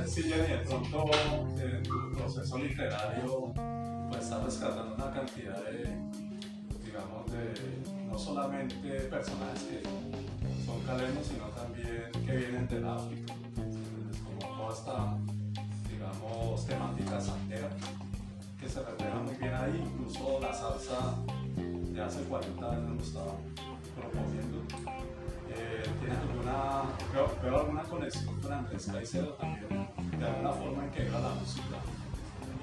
[0.07, 1.05] Sí, Jenny, de pronto
[1.59, 3.53] en tu proceso literario
[4.09, 5.97] pues estás rescatando una cantidad de,
[6.86, 7.53] digamos, de
[8.05, 9.81] no solamente personajes que
[10.65, 13.33] son caleños, sino también que vienen del África,
[14.23, 15.17] como toda esta,
[15.89, 17.69] digamos, temática santera
[18.59, 21.15] que se refleja muy bien ahí, incluso la salsa
[21.93, 23.36] de hace 40 años lo estaba
[23.95, 24.58] proponiendo.
[25.49, 30.91] Eh, ¿Tienes alguna, veo, veo alguna conexión con Andrés Caicedo también, de alguna forma en
[30.91, 31.77] que era la música?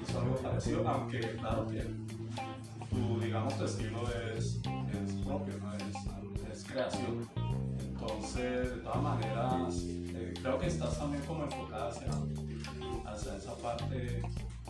[0.03, 1.87] Hizo algo parecido, aunque claro que
[2.91, 4.03] tu, digamos, tu estilo
[4.37, 5.75] es, es propio, ¿no?
[5.77, 7.29] es, es creación.
[7.79, 12.09] Entonces, de todas maneras, eh, creo que estás también como enfocada hacia,
[13.07, 14.23] hacia esa parte,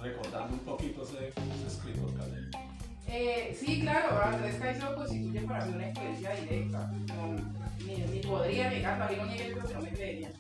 [0.03, 2.70] recordando un poquito ese, ese escritor caleño.
[3.13, 6.93] Eh, sí, claro, Andrés Caicedo constituye para mí una influencia directa.
[7.09, 7.37] No,
[7.85, 10.31] ni, podría negarlo, a mí no niegue pero no me creería.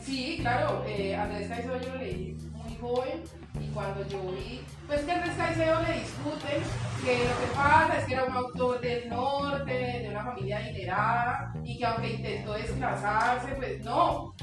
[0.00, 3.22] Sí, claro, eh, Andrés Caicedo yo lo leí muy joven
[3.60, 6.62] y cuando yo vi, pues que Andrés Caicedo le discuten
[7.04, 11.52] que lo que pasa es que era un autor del norte, de una familia adinerada
[11.62, 14.34] y que aunque intentó desplazarse, pues no,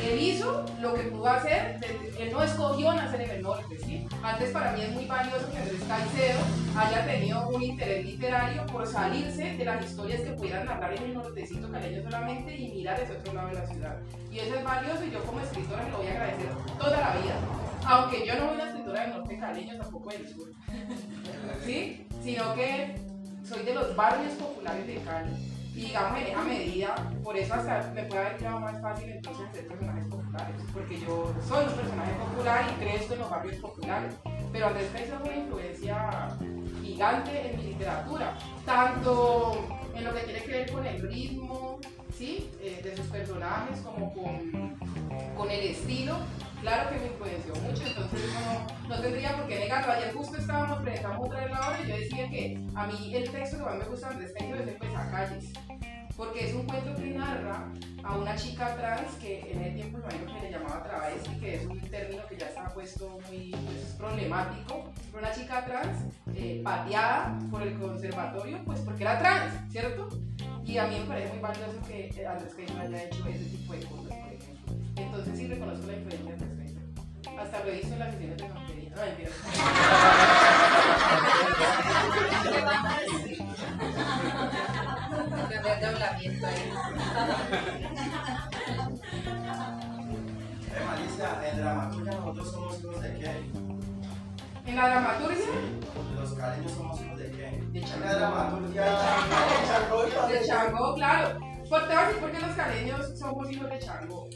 [0.00, 1.78] él hizo lo que pudo hacer,
[2.18, 4.06] él no escogió nacer en el norte, ¿sí?
[4.22, 6.40] Antes para mí es muy valioso que Andrés Caicedo
[6.76, 11.14] haya tenido un interés literario por salirse de las historias que pudieran narrar en el
[11.14, 13.96] nortecito caleño solamente y mirar ese otro lado de la ciudad.
[14.30, 17.34] Y eso es valioso y yo como escritora lo voy a agradecer toda la vida.
[17.84, 20.48] Aunque yo no soy una escritora del norte caleño, tampoco del sur.
[21.64, 22.06] ¿Sí?
[22.22, 22.94] Sino que
[23.44, 25.51] soy de los barrios populares de Cali.
[25.74, 29.66] Digamos en esa medida, por eso hasta me puede haber quedado más fácil entonces ser
[29.66, 34.14] personajes populares, porque yo soy un personaje popular y crezco en los barrios populares.
[34.52, 36.28] Pero Andrés Caicedo es una influencia
[36.82, 41.78] gigante en mi literatura, tanto en lo que tiene que ver con el ritmo,
[42.16, 42.50] ¿sí?
[42.60, 44.76] Eh, de sus personajes, como con,
[45.36, 46.16] con el estilo.
[46.62, 48.20] Claro que me influenció mucho, entonces
[48.88, 49.94] no, tendría por qué negarlo.
[49.94, 53.30] Ayer justo estábamos presentando otra vez la obra y yo decía que a mí el
[53.32, 55.52] texto que más me gusta de Andrés Caicedo es el Pesacalles,
[56.16, 57.68] porque es un cuento que narra
[58.04, 61.66] a una chica trans que en ese tiempo imagino que le llamaba travesti, que es
[61.66, 67.40] un término que ya está puesto muy pues, problemático, pero una chica trans eh, pateada
[67.50, 70.10] por el conservatorio, pues porque era trans, ¿cierto?
[70.64, 73.80] Y a mí me parece muy valioso que Andrés Caicedo haya hecho ese tipo de
[73.80, 74.76] cosas, por ejemplo.
[74.96, 76.51] Entonces sí reconozco la influencia.
[77.38, 78.92] Hasta lo visto en las sesiones de mentira.
[85.80, 86.72] desdoblamiento ahí.
[90.74, 93.30] Eh, Malicia, en dramaturgia nosotros somos hijos de qué?
[94.64, 95.46] En la dramaturgia,
[96.14, 97.62] Los caleños somos hijos de qué?
[97.72, 100.92] De En la dramaturgia de Chango.
[100.92, 101.40] de claro.
[101.68, 104.28] Pues te voy a decir por qué los caleños somos hijos de Chango.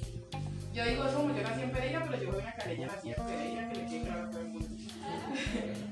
[0.77, 3.69] Yo digo somos, yo nací en Pereira, pero yo soy una caleña nací en Pereira,
[3.71, 4.69] que le quede claro a todo el mundo.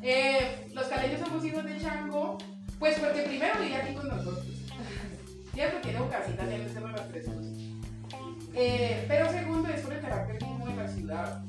[0.02, 2.36] Eh, los caleños somos hijos de Chango,
[2.78, 4.44] pues porque primero vive aquí con nosotros.
[5.54, 7.46] Cierto, tiene un casita, tiene este las tres cosas.
[8.52, 11.42] Eh, pero segundo es por el carácter mismo de la ciudad.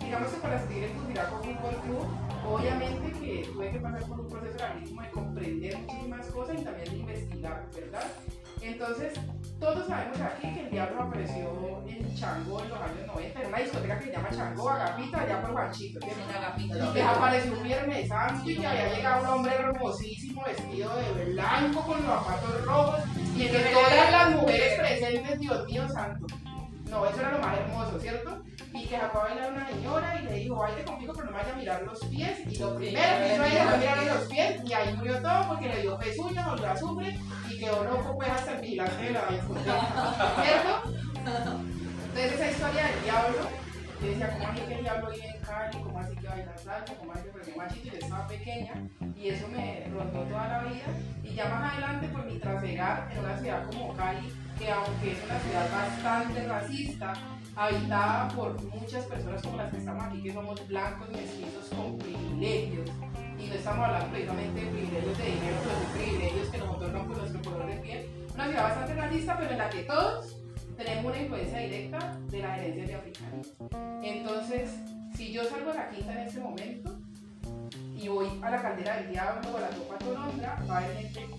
[0.00, 2.06] Digamos que para seguir el Cundiraco Fútbol Club,
[2.48, 6.64] obviamente que tuve que pasar por un proceso ahora mismo de comprender muchísimas cosas y
[6.64, 8.06] también de investigar, ¿verdad?
[8.62, 9.12] Entonces,
[9.58, 13.58] todos sabemos aquí que el diablo apareció en Chango en los años 90, en una
[13.58, 16.22] discoteca que se llama Chango Agapita, allá por Guanchito, ¿cierto?
[16.58, 21.24] Y que apareció un viernes santo y que había llegado un hombre hermosísimo vestido de
[21.32, 23.00] blanco con los zapatos rojos
[23.34, 26.26] y que todas las mujeres presentes, Dios mío santo.
[26.90, 28.42] No, eso era lo más hermoso, ¿cierto?
[28.72, 31.52] Y que sacó a bailar una señora y le dijo, baile conmigo, pero no vaya
[31.52, 32.40] a mirar los pies.
[32.46, 35.68] Y lo primero que hizo ella fue mirarle los pies y ahí murió todo porque
[35.68, 37.20] le dio pezuña, volvió a sufrir
[37.50, 40.82] y quedó loco pues hasta el vigilante de la discoteca, ¿cierto?
[42.16, 43.38] Entonces esa historia del diablo,
[44.00, 45.78] yo decía, ¿cómo así que el diablo vive en Cali?
[45.82, 46.94] ¿Cómo así que baila salsa?
[46.98, 47.86] ¿Cómo así que premió machito?
[47.88, 48.74] Y yo estaba pequeña
[49.16, 50.86] y eso me rondó toda la vida.
[51.24, 55.24] Y ya más adelante por mi trasegar en una ciudad como Cali, que aunque es
[55.24, 57.14] una ciudad bastante racista,
[57.56, 62.90] habitada por muchas personas como las que estamos aquí, que somos blancos, mestizos, con privilegios.
[63.38, 67.06] Y no estamos hablando precisamente de privilegios de dinero, pero de privilegios que nos otorgan
[67.06, 68.10] por nuestro color de piel.
[68.34, 70.36] Una ciudad bastante racista, pero en la que todos
[70.76, 73.52] tenemos una influencia directa de las herencias de africanos.
[74.02, 74.70] Entonces,
[75.14, 76.98] si yo salgo a la quinta en este momento
[77.94, 80.96] y voy a la caldera del diablo o a la topa tolondra, va a haber
[80.96, 81.35] gente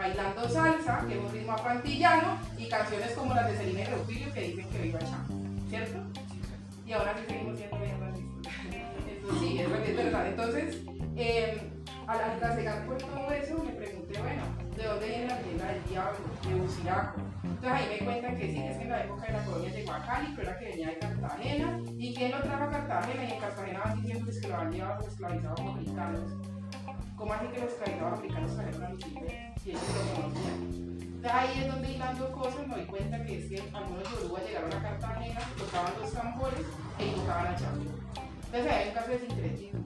[0.00, 4.32] bailando salsa, que es un ritmo afantillano, y canciones como las de Celina y Reufilio
[4.32, 5.34] que dicen que viva Chango,
[5.68, 5.98] ¿cierto?
[6.86, 8.54] Y ahora sí seguimos siendo bien racistas.
[9.06, 10.26] Entonces, sí, es, verdad.
[10.26, 10.78] Entonces,
[11.16, 11.70] eh,
[12.06, 14.42] al, trasegar por todo eso, me pregunté, bueno,
[14.74, 16.18] ¿de dónde viene la leyenda del diablo?
[16.48, 17.20] De Buciraco.
[17.44, 19.70] Entonces ahí me cuentan que sí, que es que en la época de la colonia
[19.70, 23.24] llegó a Cali, pero era que venía de Cartagena, y que él lo trajo Cartagena,
[23.24, 26.20] y en Cartagena van diciendo que lo habían llevado esclavizados africanos.
[27.16, 29.49] ¿Cómo así que los esclavizados africanos trajeron a Chile?
[29.64, 31.20] Y ellos lo conocían.
[31.30, 34.82] Ahí es donde hilando cosas me doy cuenta que es que algunos yoruba llegaron a
[34.82, 36.66] Cartagena, tocaban los tambores
[36.98, 37.90] e invocaban a Chango.
[38.46, 39.80] Entonces hay un caso de sincretismo.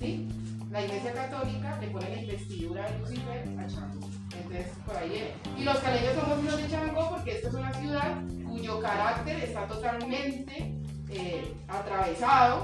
[0.00, 0.28] ¿Sí?
[0.70, 4.08] La iglesia católica le pone la investidura de Lucifer a Chango.
[4.36, 5.30] Entonces, por ahí viene.
[5.56, 9.66] Y los caleños somos hijos de Chango porque esta es una ciudad cuyo carácter está
[9.68, 10.74] totalmente
[11.10, 12.62] eh, atravesado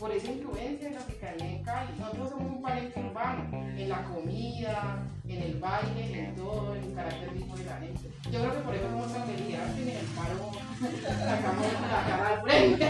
[0.00, 1.92] por esa influencia de la africanía en Cali.
[1.98, 6.94] Nosotros somos un palenque urbano, en la comida, en el baile, en todo, en el
[6.94, 8.10] carácter mismo de la gente.
[8.32, 10.52] Yo creo que por eso somos tan beligerantes y en el paro
[11.28, 12.86] sacamos la cara al frente.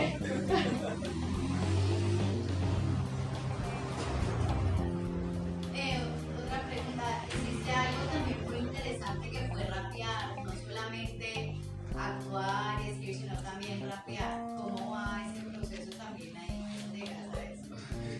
[5.74, 5.98] Eh,
[6.38, 11.56] otra pregunta, existe algo también muy interesante que fue rapear, no solamente
[11.98, 14.38] actuar y escribir, sino también rapear.
[14.56, 16.49] ¿Cómo va ese proceso también ahí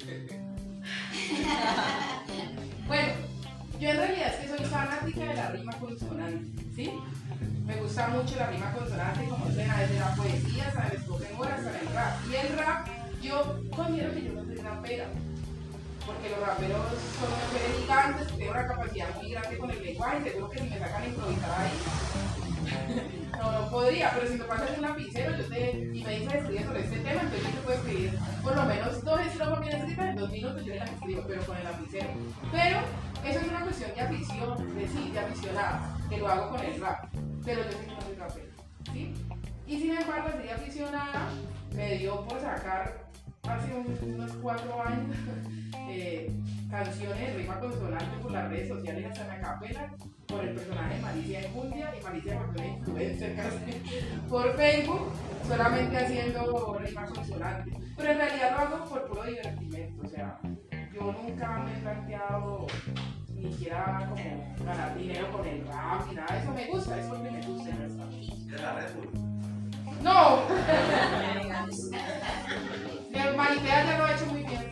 [2.87, 3.13] Bueno,
[3.79, 6.91] yo en realidad es que soy fanática de la rima consonante, ¿sí?
[7.65, 11.51] Me gusta mucho la rima consonante, como suena desde la poesía hasta el spoken word
[11.51, 12.17] hasta el rap.
[12.29, 12.89] Y el rap,
[13.23, 15.07] yo considero que yo no soy rapera,
[16.05, 16.87] porque los raperos
[17.21, 20.65] son seres gigantes, que tienen una capacidad muy grande con el lenguaje, seguro que si
[20.65, 21.71] me sacan a improvisar ahí,
[23.90, 26.96] podría, pero si me pasas un lapicero yo te, y me dices escribir sobre este
[27.00, 30.31] tema, entonces yo te puedo escribir por lo menos dos estrofas bien escritas en dos
[30.31, 32.07] minutos, yo las escribo, pero con el lapicero.
[32.53, 32.79] Pero
[33.26, 36.81] eso es una cuestión de afición, de sí, de aficionada, que lo hago con el
[36.81, 37.05] rap,
[37.44, 38.46] pero yo sí que no soy rapero,
[38.92, 39.14] ¿sí?
[39.66, 41.29] Y sin embargo, así de aficionada,
[41.74, 43.07] me dio por sacar
[43.48, 45.16] hace un- unos cuatro años
[45.88, 46.31] eh,
[46.70, 49.92] canciones de rima consonante por las redes sociales hasta en acapela
[50.31, 53.37] por el personaje de Malicia Enjundia y Malicia por una influencer
[54.29, 55.12] por Facebook
[55.47, 60.38] solamente haciendo rima consonante pero en realidad lo hago por puro divertimento o sea
[60.93, 62.66] yo nunca me he planteado
[63.35, 67.19] ni siquiera como ganar dinero con el rap ni nada eso me gusta eso es
[67.19, 69.09] lo que me gusta De la Red Bull.
[70.03, 70.43] no
[73.11, 74.71] Mi Maritea ya lo ha hecho muy bien.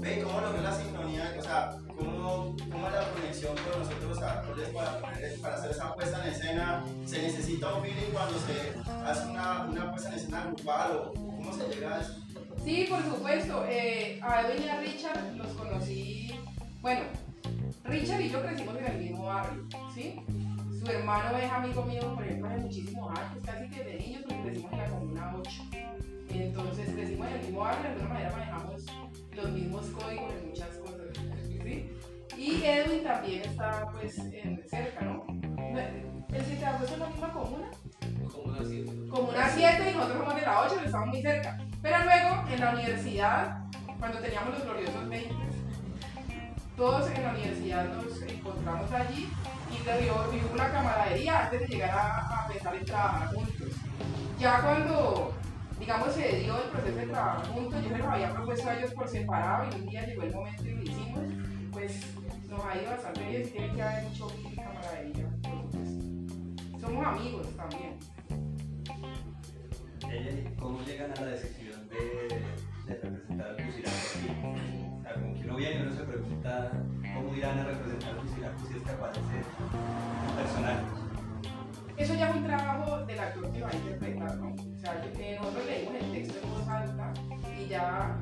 [0.00, 1.34] Ve, ¿cómo logró la sincronía?
[1.38, 2.56] O sea, ¿cómo,
[2.88, 6.84] es la conexión con nosotros los actores para, poner- para hacer esa puesta en escena?
[7.06, 8.72] ¿Se necesita un feeling cuando se
[9.06, 12.14] hace una, una puesta en escena grupal o cómo se llega a eso?
[12.64, 13.64] Sí, por supuesto.
[13.68, 16.38] Eh, a Edwin y Richard los conocí.
[16.80, 17.00] Bueno,
[17.84, 20.16] Richard y yo crecimos en el mismo barrio, ¿sí?
[20.78, 24.42] Su hermano es amigo mío, por ejemplo, hace muchísimos años, casi que de niños, porque
[24.42, 25.50] crecimos en la Comuna 8.
[26.30, 28.82] Entonces crecimos en el mismo barrio, de alguna manera manejamos
[29.32, 30.81] los mismos códigos en muchas cosas.
[32.36, 35.24] Y Edwin también está, pues, en, cerca, ¿no?
[36.32, 37.70] ¿El 7 de agosto es la misma comuna?
[38.32, 39.08] Comuna 7.
[39.10, 41.58] Comuna 7 y nosotros somos de la 8, estamos muy cerca.
[41.82, 43.58] Pero luego, en la universidad,
[43.98, 45.34] cuando teníamos los gloriosos 20,
[46.76, 49.28] todos en la universidad nos encontramos allí
[49.72, 53.68] y hubo una camaradería antes de llegar a, a pensar en trabajar juntos.
[54.38, 55.32] Ya cuando,
[55.78, 58.92] digamos, se dio el proceso de trabajar juntos, yo se los había propuesto a ellos
[58.92, 61.21] por separado y un día llegó el momento y lo hicimos,
[62.72, 66.80] ha ido bastante bien, tiene que haber mucho camaradería, por supuesto.
[66.80, 67.98] Somos amigos también.
[70.58, 72.28] ¿Cómo llegan a la decisión de,
[72.86, 74.26] de representar al Pusiraco aquí?
[74.98, 76.72] O sea, como que uno viene y uno se pregunta
[77.14, 80.84] cómo irán a representar al Pusiraco si es que aparece el personaje.
[81.98, 84.54] Eso ya es un trabajo del actor que va a interpretar, ¿no?
[84.54, 87.12] O sea, que nosotros leímos el texto en voz alta
[87.60, 88.16] y ya,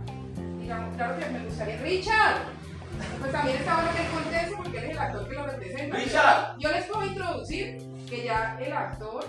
[0.60, 1.80] digamos, claro que me gustaría.
[1.82, 2.59] ¡Richard!
[3.18, 5.96] Pues también está bueno que él conteste porque él es el actor que lo representa.
[5.96, 6.58] ¡Richard!
[6.58, 9.24] Yo les puedo introducir que ya el actor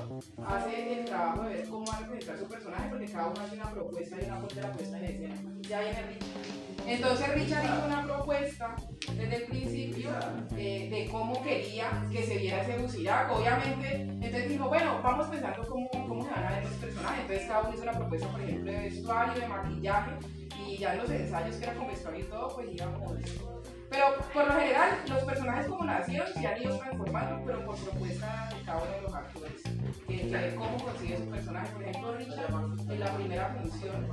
[0.48, 3.56] hace el trabajo de ver cómo va a representar su personaje porque cada uno hace
[3.56, 5.36] una propuesta y una de la puesta en escena.
[5.62, 6.62] Ya viene Richard.
[6.88, 8.76] Entonces Richard hizo una propuesta
[9.16, 10.10] desde el principio
[10.58, 13.36] eh, de cómo quería que se viera ese Buciraco.
[13.36, 17.22] Obviamente, entonces dijo, bueno, vamos pensando cómo, cómo se van a ver los personajes.
[17.22, 20.12] Entonces cada uno hizo una propuesta, por ejemplo, de vestuario, de maquillaje
[20.68, 23.12] y ya en los ensayos que era con vestuario y todo, pues íbamos
[23.92, 28.50] pero por lo general, los personajes como nacieron se han ido transformando, pero por propuesta
[28.56, 29.62] de cada uno de los actores.
[30.08, 31.74] Que, que cómo consigue su personaje.
[31.74, 32.54] Por ejemplo, Richard
[32.90, 34.08] en la primera función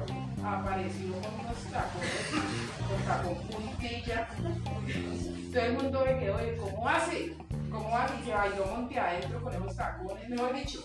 [0.45, 2.27] apareció con unos tacones,
[2.89, 4.29] con tacón puntilla.
[5.53, 7.37] Todo el mundo me quedó de cómo hace,
[7.71, 10.81] cómo hace, y se bailó monte adentro con esos tacones, mejor dicho.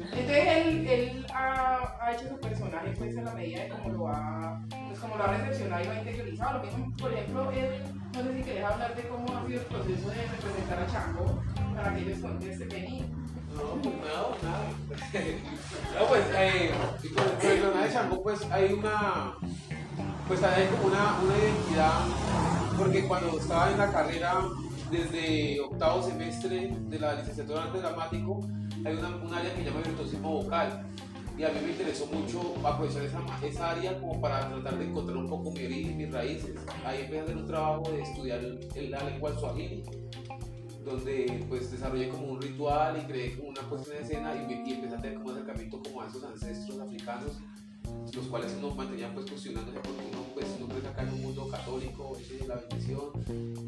[0.00, 4.08] Entonces él, él ha, ha, hecho su personaje pues en la medida de cómo lo
[4.08, 6.58] ha, pues, como lo ha recepcionado y lo ha interiorizado.
[6.58, 7.82] Lo mismo, por ejemplo, él,
[8.14, 11.42] no sé si querés hablar de cómo ha sido el proceso de representar a Chango
[11.76, 13.04] para que ellos contesten venir.
[13.54, 14.70] No, pues nada,
[16.00, 16.70] no, pues, eh,
[17.14, 19.34] con el personaje de Chango, pues hay una,
[20.28, 22.00] pues hay como una, una identidad,
[22.78, 24.34] porque cuando estaba en la carrera,
[24.90, 28.40] desde octavo semestre de la licenciatura en arte dramático,
[28.84, 30.84] hay una, un área que se llama virtuosismo vocal
[31.38, 35.16] y a mí me interesó mucho aprovechar esa, esa área como para tratar de encontrar
[35.16, 36.54] un poco mi origen, mis raíces.
[36.84, 39.84] Ahí empecé a hacer un trabajo de estudiar el, la lengua swahili,
[40.84, 44.72] donde pues desarrollé como un ritual y creé como una puesta en escena y, y
[44.74, 47.38] empecé a tener como acercamiento como a esos ancestros africanos
[48.14, 52.16] los cuales uno mantenía pues cuestionándose porque uno pues no acá en un mundo católico,
[52.18, 53.10] es la bendición,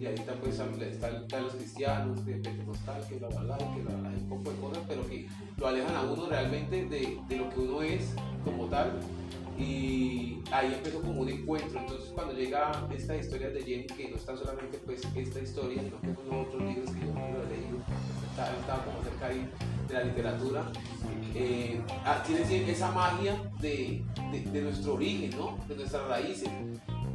[0.00, 3.82] y ahorita pues está el de los cristianos, de pentecostal, que bla bla bla, que
[3.82, 7.36] bla bla, un poco de cosas, pero que lo alejan a uno realmente de, de
[7.36, 8.14] lo que uno es
[8.44, 9.00] como tal,
[9.58, 14.16] y ahí empezó como un encuentro, entonces cuando llega esta historia de Jenny, que no
[14.16, 17.78] está solamente pues esta historia, sino que son otros libros que yo no he leído,
[18.32, 19.48] estaba, como cerca ahí
[19.88, 20.72] de la literatura,
[21.34, 25.58] eh, ah, tiene esa magia de, de, de, nuestro origen, ¿no?
[25.68, 26.48] de nuestras raíces.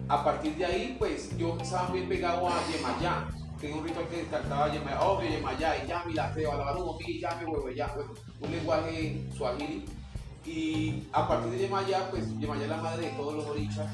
[0.09, 3.27] A partir de ahí, pues yo estaba bien pegado a Yemayá,
[3.59, 6.57] que es un ritual que cantaba Yemayá, obvio Yemayá, y ya mi la feo, a
[6.57, 7.93] la mano, mi ya me huevo, ya,
[8.39, 9.85] un lenguaje suajili.
[10.45, 13.87] Y a partir de Yemayá, pues Yemayá es la madre de todos los orichas,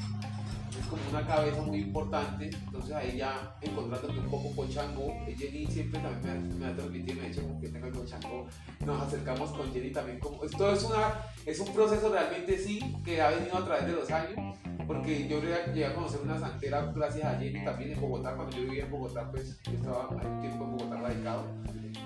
[0.96, 6.00] como una cabeza muy importante, entonces ahí ya encontrándote un poco con Chango, Jenny siempre
[6.00, 8.46] también me, me ha transmitido, me ha dicho como que tenga con Chango,
[8.86, 13.20] nos acercamos con Jenny también, como, esto es, una, es un proceso realmente sí, que
[13.20, 17.24] ha venido a través de los años, porque yo llegué a conocer una santera gracias
[17.24, 20.64] a Jenny también en Bogotá, cuando yo vivía en Bogotá, pues yo estaba un tiempo
[20.64, 21.44] en Bogotá radicado,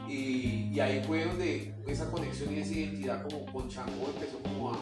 [0.09, 4.73] y, y ahí fue donde esa conexión y esa identidad como con Chango empezó como
[4.73, 4.77] a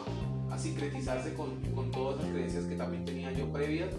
[0.51, 3.89] a sincretizarse con, con, todas las creencias que también tenía yo previas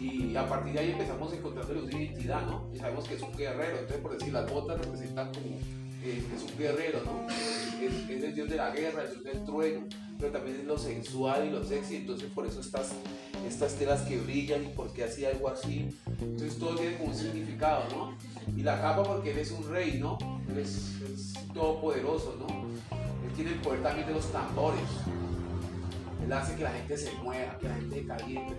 [0.00, 2.68] y a partir de ahí empezamos a encontrarle una identidad, ¿no?
[2.72, 5.56] Y sabemos que es un guerrero, entonces por decir, las botas representan como
[6.04, 7.26] eh, es un guerrero, ¿no?
[7.82, 9.86] Es, es, el dios de la guerra, el dios del trueno,
[10.18, 12.92] pero también es lo sensual y lo sexy, entonces por eso estas,
[13.46, 15.88] estas telas que brillan y por qué hacía algo así,
[16.20, 18.16] entonces todo tiene como un significado, ¿no?
[18.56, 20.18] Y la capa porque él es un rey, ¿no?
[20.48, 22.46] Él es, es todopoderoso, ¿no?
[23.26, 24.80] Él tiene el poder también de los tambores,
[26.24, 28.54] él hace que la gente se mueva, que la gente se caliente.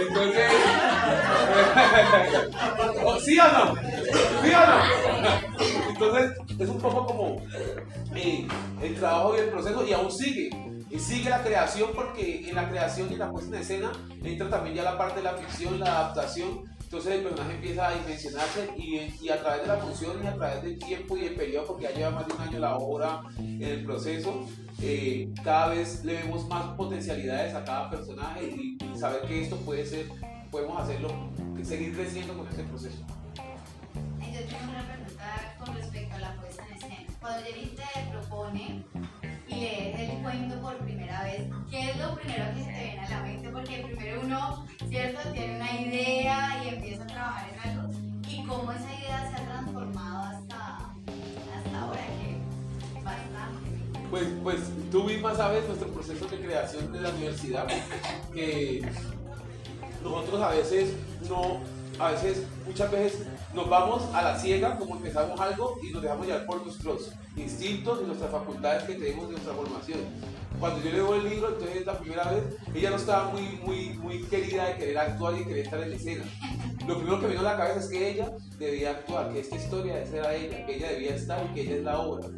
[0.00, 0.52] Entonces,
[3.24, 3.74] ¿sí o no?
[4.42, 4.78] ¿Sí o no?
[5.88, 7.40] Entonces, es un poco como
[8.14, 8.46] eh,
[8.82, 10.50] el trabajo y el proceso y aún sigue.
[10.90, 13.92] Y sigue la creación porque en la creación y la puesta en escena
[14.22, 16.62] entra también ya la parte de la ficción, la adaptación.
[16.94, 20.34] Entonces el personaje empieza a dimensionarse y, y a través de la función y a
[20.36, 23.20] través del tiempo y el periodo, porque ya lleva más de un año la obra
[23.36, 24.46] en el proceso,
[24.80, 29.56] eh, cada vez le vemos más potencialidades a cada personaje y, y saber que esto
[29.56, 30.06] puede ser,
[30.52, 31.08] podemos hacerlo,
[31.64, 32.98] seguir creciendo con este proceso.
[34.20, 36.96] Yo tengo una pregunta con respecto a la puesta en escena.
[37.20, 38.84] Cuando Jenny te propone
[39.60, 43.10] lees el cuento por primera vez, ¿qué es lo primero que se te viene a
[43.10, 43.48] la mente?
[43.50, 45.20] Porque primero uno, ¿cierto?
[45.32, 47.92] Tiene una idea y empieza a trabajar en algo.
[48.28, 50.94] ¿Y cómo esa idea se ha transformado hasta,
[51.56, 52.00] hasta ahora?
[52.00, 52.34] Que.
[54.10, 54.60] Pues, pues
[54.92, 57.66] tú misma sabes nuestro proceso de creación de la universidad,
[58.32, 58.88] que
[60.02, 60.94] nosotros a veces
[61.28, 61.60] no,
[61.98, 66.26] a veces, muchas veces nos vamos a la ciega, como empezamos algo, y nos dejamos
[66.26, 70.00] llevar por nuestros instintos y nuestras facultades que tenemos de nuestra formación.
[70.58, 74.22] Cuando yo leo el libro, entonces la primera vez, ella no estaba muy, muy, muy
[74.24, 76.24] querida de querer actuar y querer estar en la escena.
[76.86, 79.56] Lo primero que me vino a la cabeza es que ella debía actuar, que esta
[79.56, 82.28] historia esa era ella, que ella debía estar y que ella es la obra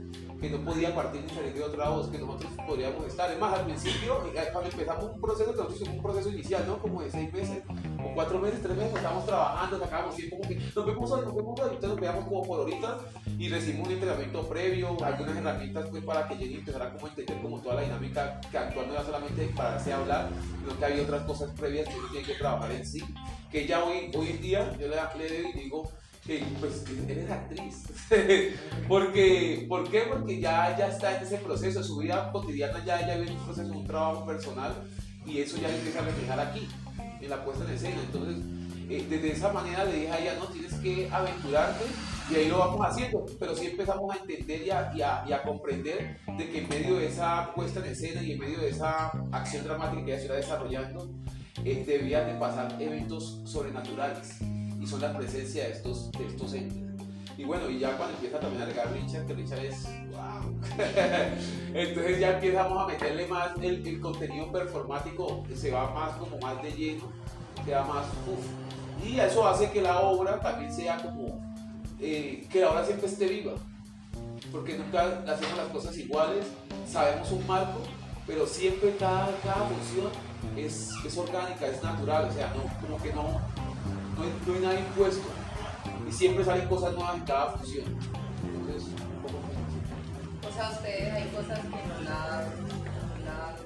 [0.40, 3.30] que no podía partir ni salir de otra voz, que nosotros podríamos estar.
[3.30, 6.78] Es más, al principio, eh, cuando empezamos un proceso, nosotros hicimos un proceso inicial, ¿no?
[6.78, 7.62] Como de seis meses,
[8.04, 11.56] o cuatro meses, tres meses, estábamos trabajando, sacábamos tiempo, como que nos vemos nos vemos
[11.60, 12.98] entonces nos veíamos como por ahorita
[13.38, 17.42] y recibimos un entrenamiento previo, algunas herramientas pues para que Jenny empezara como a entender
[17.42, 20.30] como toda la dinámica que actual no era solamente pararse a hablar,
[20.60, 23.02] sino que había otras cosas previas que uno tiene que trabajar en sí,
[23.50, 25.90] que ya hoy, hoy en día yo le, le digo,
[26.26, 27.84] que pues eres actriz.
[28.88, 30.02] porque, ¿Por qué?
[30.08, 33.72] Porque ya, ya está en ese proceso, su vida cotidiana ya, ya viene un proceso,
[33.72, 34.74] un trabajo personal
[35.24, 36.68] y eso ya empieza a reflejar aquí,
[37.20, 38.00] en la puesta en escena.
[38.04, 38.36] Entonces,
[38.88, 41.84] eh, desde esa manera le dije a ella, no, tienes que aventurarte
[42.30, 46.50] y ahí lo vamos haciendo, pero sí empezamos a entender y a, y comprender de
[46.50, 50.04] que en medio de esa puesta en escena y en medio de esa acción dramática
[50.04, 51.08] que ella se iba desarrollando,
[51.64, 54.40] eh, debían de pasar eventos sobrenaturales
[54.86, 56.86] son la presencia de estos, de estos entes.
[57.38, 60.54] Y bueno, y ya cuando empieza también a llegar Richard, que Richard es wow.
[61.74, 66.62] Entonces ya empezamos a meterle más el, el, contenido performático, se va más como más
[66.62, 67.12] de lleno,
[67.64, 69.06] queda más uff.
[69.06, 71.38] Y eso hace que la obra también sea como,
[72.00, 73.52] eh, que la obra siempre esté viva.
[74.50, 76.46] Porque nunca hacemos las cosas iguales,
[76.88, 77.80] sabemos un marco,
[78.26, 80.10] pero siempre cada, cada función
[80.56, 83.40] es, es orgánica, es natural, o sea, no, como que no,
[84.16, 85.28] no hay, no hay nada impuesto
[86.08, 87.84] y siempre salen cosas nuevas en cada función.
[88.44, 89.38] Entonces, un poco
[90.48, 93.56] O sea, ustedes hay cosas que no la, no la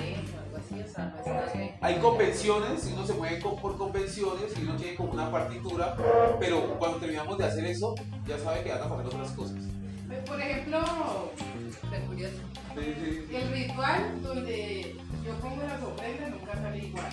[0.00, 1.74] ven o algo así, o sea, no está que...
[1.80, 5.96] Hay convenciones, uno se mueve por convenciones y uno tiene como una partitura,
[6.40, 7.94] pero cuando terminamos de hacer eso,
[8.26, 9.56] ya sabe que van a pasar otras cosas.
[10.26, 10.80] Por ejemplo,
[12.06, 12.36] curioso,
[12.76, 12.94] Sí,
[13.28, 13.36] sí.
[13.36, 17.10] el ritual donde yo pongo las ofrendas nunca sale igual.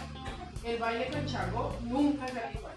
[0.63, 2.73] El baile con Chango nunca sale igual.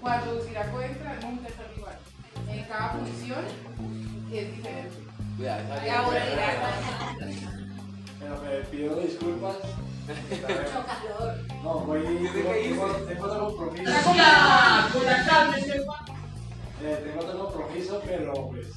[0.00, 1.98] Cuando Siraco entra nunca sale igual.
[2.48, 3.44] En cada función
[4.32, 4.96] es diferente.
[5.36, 5.60] Dirá,
[8.20, 9.56] Pero me pido disculpas.
[11.64, 12.00] No, voy.
[12.32, 14.14] Tengo, tengo, otro compromiso.
[14.14, 14.88] ¡Ya!
[14.92, 15.56] ¡Con la calma,
[16.82, 18.68] Eh, tengo otro compromiso, pero pues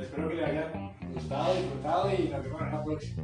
[0.00, 3.22] espero que le hayan gustado, disfrutado y nos vemos en la próxima.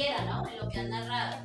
[0.00, 0.48] Pareciera, ¿no?
[0.48, 1.36] En lo que han narrado.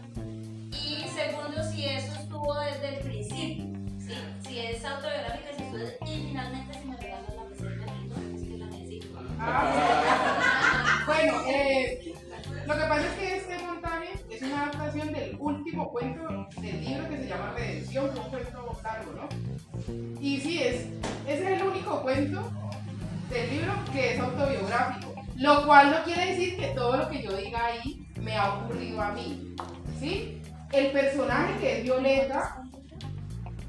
[0.71, 3.65] Y segundo, si eso estuvo desde el principio,
[3.99, 4.13] ¿sí?
[4.47, 7.85] Si es autobiográfica, si estuvo y finalmente si me regalan la presente,
[8.35, 9.19] es que la necesito.
[9.39, 12.13] Ah, bueno, eh,
[12.65, 17.09] lo que pasa es que este montaje es una adaptación del último cuento del libro
[17.09, 20.21] que se llama Redención, que es un cuento largo, ¿no?
[20.21, 20.85] Y sí, es,
[21.27, 22.51] ese es el único cuento
[23.29, 27.35] del libro que es autobiográfico, lo cual no quiere decir que todo lo que yo
[27.35, 29.55] diga ahí me ha ocurrido a mí,
[29.99, 30.41] ¿sí?
[30.73, 32.63] El personaje que es Violeta,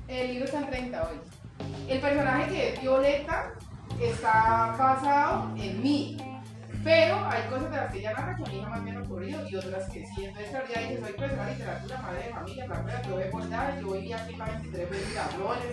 [0.09, 1.17] el libro está en 30 hoy.
[1.89, 3.53] El personaje que es Violeta
[4.01, 6.17] está basado en mí.
[6.83, 9.49] Pero hay cosas de las que ella narra que a mí jamás me han ocurrido
[9.49, 10.25] y otras que sí.
[10.25, 13.93] Entonces, ya dice, soy profesora de literatura, madre de familia, rapera, yo he bordado, yo
[13.93, 15.67] viví aquí más 23 veces tablones.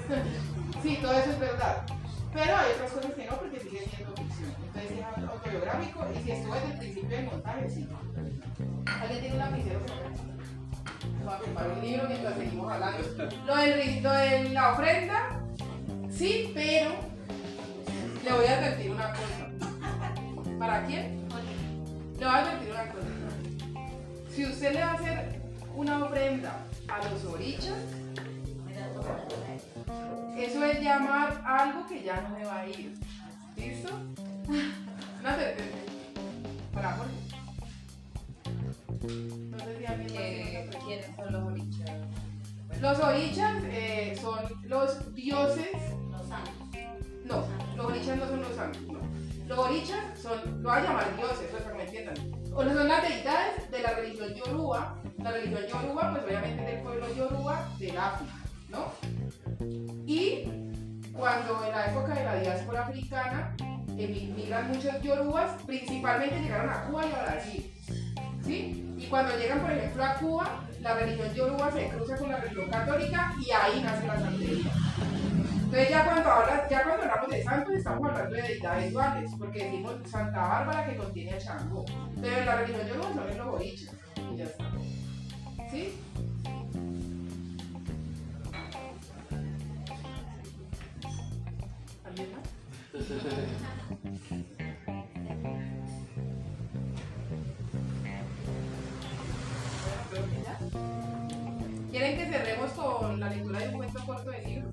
[0.82, 1.86] Sí, todo eso es verdad.
[2.34, 4.56] Pero hay otras cosas que no, porque sigue siendo ficción.
[4.66, 7.88] Entonces es autobiográfico y si estuvo desde el principio del montaje, sí.
[9.02, 10.10] ¿Alguien tiene un lapicero por acá?
[11.24, 13.00] Voy a firmar un libro mientras seguimos hablando.
[13.46, 15.40] Lo, del, lo de la ofrenda,
[16.10, 16.92] sí, pero
[18.24, 20.58] le voy a advertir una cosa.
[20.60, 21.28] ¿Para quién?
[22.20, 23.08] Le voy a advertir una cosa.
[24.30, 25.42] Si usted le va a hacer
[25.76, 27.78] una ofrenda a los orichas,
[30.38, 32.94] eso es llamar algo que ya no me va a ir.
[33.56, 33.90] ¿Listo?
[35.20, 35.82] Una advertencia.
[36.74, 37.14] Para Jorge.
[39.52, 41.92] No sé si alguien tiene ¿Quiénes son los orichas?
[42.82, 45.72] Los orichas eh, son los dioses.
[46.12, 46.54] Los santos.
[47.26, 49.00] No, los orichas no son los santos, no.
[49.48, 52.16] Los orichas son, lo voy a llamar dioses, pues para que me entiendan.
[52.54, 55.02] O son las deidades de la religión yoruba.
[55.18, 58.34] La religión yoruba, pues obviamente del pueblo yoruba del África,
[62.34, 63.56] la diáspora africana
[63.98, 67.74] emigran muchos yorubas, principalmente llegaron a Cuba y a Brasil.
[68.44, 68.96] ¿Sí?
[68.98, 72.70] Y cuando llegan, por ejemplo, a Cuba, la religión yoruba se cruza con la religión
[72.70, 74.72] católica y ahí nace la santería.
[75.64, 79.64] Entonces ya cuando, habla, ya cuando hablamos de santos estamos hablando de deidades duales, porque
[79.66, 81.86] decimos Santa Bárbara que contiene a Chango.
[82.22, 83.96] Pero en la religión yoruba son los borichas
[84.32, 84.66] y ya está.
[85.72, 86.00] ¿Sí?
[101.92, 104.70] ¿Quieren que cerremos con la lectura de un cuento corto de libro?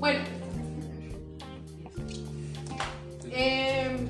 [0.00, 0.24] Bueno.
[3.30, 4.08] Eh,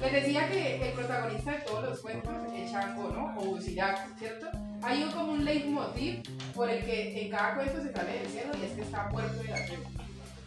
[0.00, 3.38] les decía que el protagonista de todos los cuentos es Chango, ¿no?
[3.38, 4.65] O Usiraku, ¿cierto?
[4.82, 6.22] Hay un, como un leitmotiv
[6.54, 9.42] por el que en cada cuento se sale del cielo y es que está muerto
[9.42, 9.58] de la.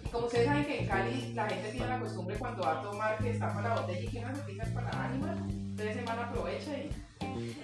[0.06, 2.82] Y como ustedes saben que en Cali la gente tiene la costumbre cuando va a
[2.82, 6.02] tomar que está para la botella y que unas gotitas para la ánima, entonces ese
[6.06, 6.90] man aprovecha y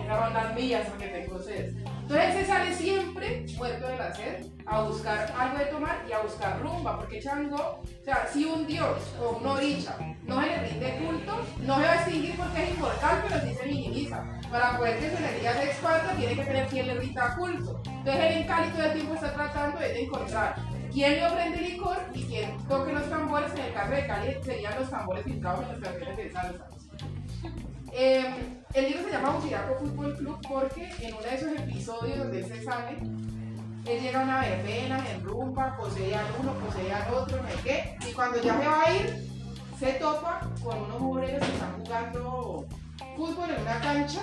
[0.07, 1.74] van las mías porque tengo sed.
[2.01, 4.13] Entonces se sale siempre muerto de la
[4.68, 8.66] a buscar algo de tomar y a buscar rumba, porque Chango, o sea, si un
[8.66, 12.63] dios o un oricha no se le rinde culto, no se va a extinguir porque
[12.63, 14.24] es inmortal, pero sí se minimiza.
[14.51, 17.82] Para poder que su energía se expanda, tiene que tener quien le rinda culto.
[17.86, 20.55] Entonces él en Cali todo el tiempo está tratando de encontrar
[20.91, 23.51] quién le ofrende licor y quién toque los tambores.
[23.53, 26.70] En el caso de Cali serían los tambores filtrados en las canciones de salsa.
[27.98, 28.26] Eh,
[28.74, 32.46] el libro se llama Uchiraco Fútbol Club porque en uno de esos episodios donde él
[32.46, 32.98] se sale,
[33.86, 37.56] él llega a una verbena, en rumba, posee al uno, posee al otro, no sé
[37.64, 39.30] qué, y cuando ya se va a ir,
[39.80, 42.66] se topa con unos obreros que están jugando
[43.16, 44.22] fútbol en una cancha,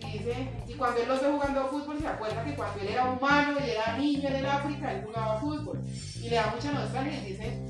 [0.00, 3.10] y dice, y cuando él los ve jugando fútbol, se acuerda que cuando él era
[3.10, 5.80] humano y era niño en el África, él jugaba fútbol,
[6.16, 7.62] y le da mucha nostalgia y dice,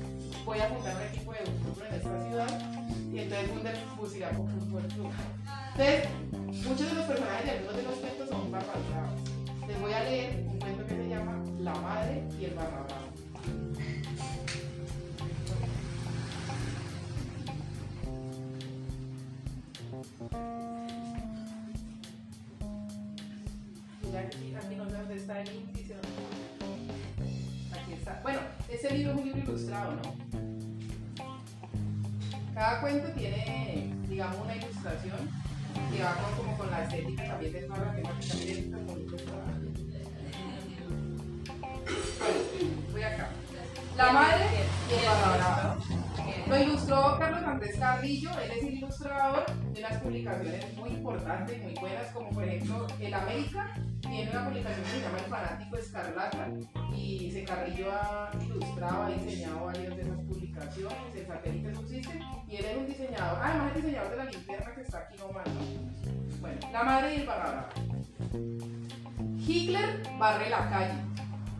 [0.43, 2.78] voy a fundar un equipo de fútbol en esta ciudad,
[3.11, 5.11] y entonces el Fusiraco Fútbol Club.
[5.77, 6.09] Entonces,
[6.67, 9.13] muchos de los personajes de algunos de los cuentos son barra bravas.
[9.67, 13.09] Les voy a leer un cuento que se llama La Madre y el Barra Brava.
[24.03, 25.95] Mira aquí, aquí no sé dónde está el índice.
[27.71, 28.19] Aquí está.
[28.23, 28.39] Bueno,
[28.69, 30.58] este libro es un libro ilustrado, ¿no?
[32.59, 35.15] Cada cuento tiene, digamos, una ilustración
[35.95, 38.77] que va con- como con la estética también de la que también es esta-
[42.91, 43.29] Voy acá.
[43.95, 44.45] La madre
[44.89, 45.77] y el brava.
[46.47, 52.07] Lo ilustró Carlos Andrés Carrillo, él es ilustrador de unas publicaciones muy importantes, muy buenas,
[52.11, 56.49] como por ejemplo El América, tiene una publicación que se llama El Fanático Escarlata,
[56.95, 62.55] y ese Carrillo ha ilustrado, ha diseñado varias de esas publicaciones, el satélite subsiste, y
[62.55, 65.45] él es un diseñador, ah, además el diseñador de la linterna que está aquí nomás,
[65.47, 66.39] ¿no?
[66.41, 67.69] Bueno, la madre y el brava.
[69.37, 70.93] Hitler barre la calle.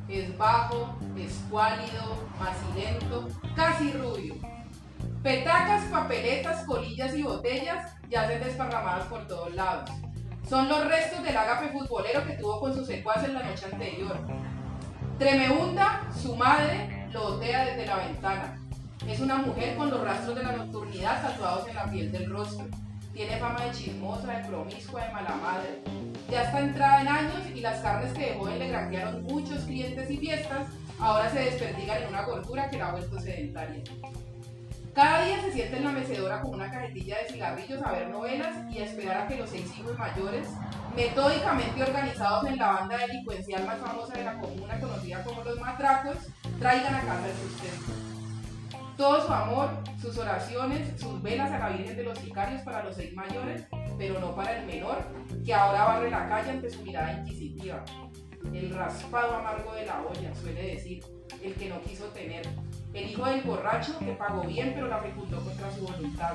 [0.10, 4.36] Es bajo, escuálido, macilento, casi rubio.
[5.22, 9.90] Petacas, papeletas, colillas y botellas yacen desparramadas por todos lados.
[10.50, 14.18] Son los restos del ágape futbolero que tuvo con sus secuaces la noche anterior.
[15.20, 18.60] Tremebunda, su madre, lo otea desde la ventana.
[19.08, 22.66] Es una mujer con los rastros de la nocturnidad tatuados en la piel del rostro.
[23.20, 25.82] Tiene fama de chismosa, de promiscua, de mala madre.
[26.32, 30.10] Ya está entrada en años y las carnes que de joven le granjearon muchos clientes
[30.10, 33.84] y fiestas, ahora se desperdigan en una gordura que la ha vuelto sedentaria.
[34.96, 38.56] Cada día se siente en la mecedora con una cajetilla de cigarrillos a ver novelas
[38.74, 40.48] y a esperar a que los seis hijos mayores,
[40.96, 46.16] metódicamente organizados en la banda delincuencial más famosa de la comuna, conocida como los matracos,
[46.58, 48.09] traigan a casa el sustento.
[49.00, 49.70] Todo su amor,
[50.02, 53.64] sus oraciones, sus velas a la Virgen de los Sicarios para los seis mayores,
[53.98, 54.98] pero no para el menor,
[55.46, 57.86] que ahora barre la calle ante su mirada inquisitiva.
[58.54, 61.02] El raspado amargo de la olla, suele decir,
[61.42, 62.46] el que no quiso tener.
[62.94, 66.34] El hijo del borracho que pagó bien pero la fecundó contra su voluntad.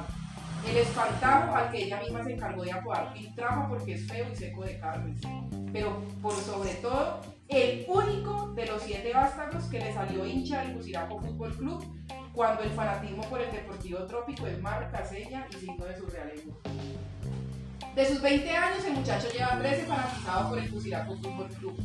[0.69, 4.37] El espantajo al que ella misma se encargó de apodar Piltrafa porque es feo y
[4.37, 5.21] seco de carnes.
[5.73, 10.75] Pero por sobre todo, el único de los siete vástagos que le salió hincha del
[10.75, 11.85] Buciraco Fútbol Club
[12.33, 16.61] cuando el fanatismo por el Deportivo Trópico es marca, seña y signo de su realengo.
[17.95, 21.77] De sus 20 años, el muchacho lleva 13 fanatizados por el Buciraco Fútbol Club.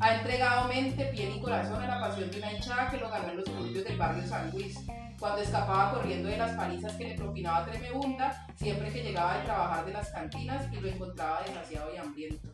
[0.00, 3.28] Ha entregado mente, piel y corazón a la pasión de una hinchada que lo ganó
[3.28, 4.78] en los estudios del barrio San Luis,
[5.20, 9.84] cuando escapaba corriendo de las palizas que le propinaba Tremebunda siempre que llegaba de trabajar
[9.84, 12.48] de las cantinas y lo encontraba desgraciado y hambriento.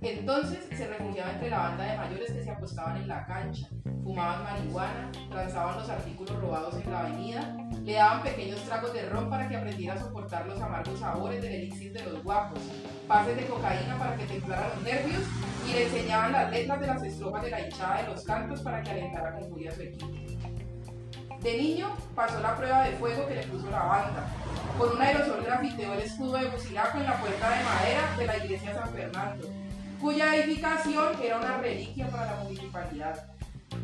[0.00, 3.68] Entonces se refugiaba entre la banda de mayores que se acostaban en la cancha,
[4.02, 9.30] fumaban marihuana, transaban los artículos robados en la avenida, le daban pequeños tragos de ron
[9.30, 12.58] para que aprendiera a soportar los amargos sabores del elixir de los guapos,
[13.06, 15.22] pases de cocaína para que templara los nervios
[15.68, 18.82] y le enseñaban las letras de las estrofas de la hinchada de los cantos para
[18.82, 20.10] que alentara con furia a su equipo.
[21.42, 24.28] De niño pasó la prueba de fuego que le puso la banda.
[24.78, 28.36] Con un aerosol grafiteó el escudo de Bucilaco en la puerta de madera de la
[28.36, 29.50] iglesia San Fernando,
[30.00, 33.26] cuya edificación era una reliquia para la municipalidad.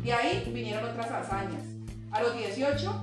[0.01, 1.63] De ahí vinieron otras hazañas.
[2.11, 3.01] A los 18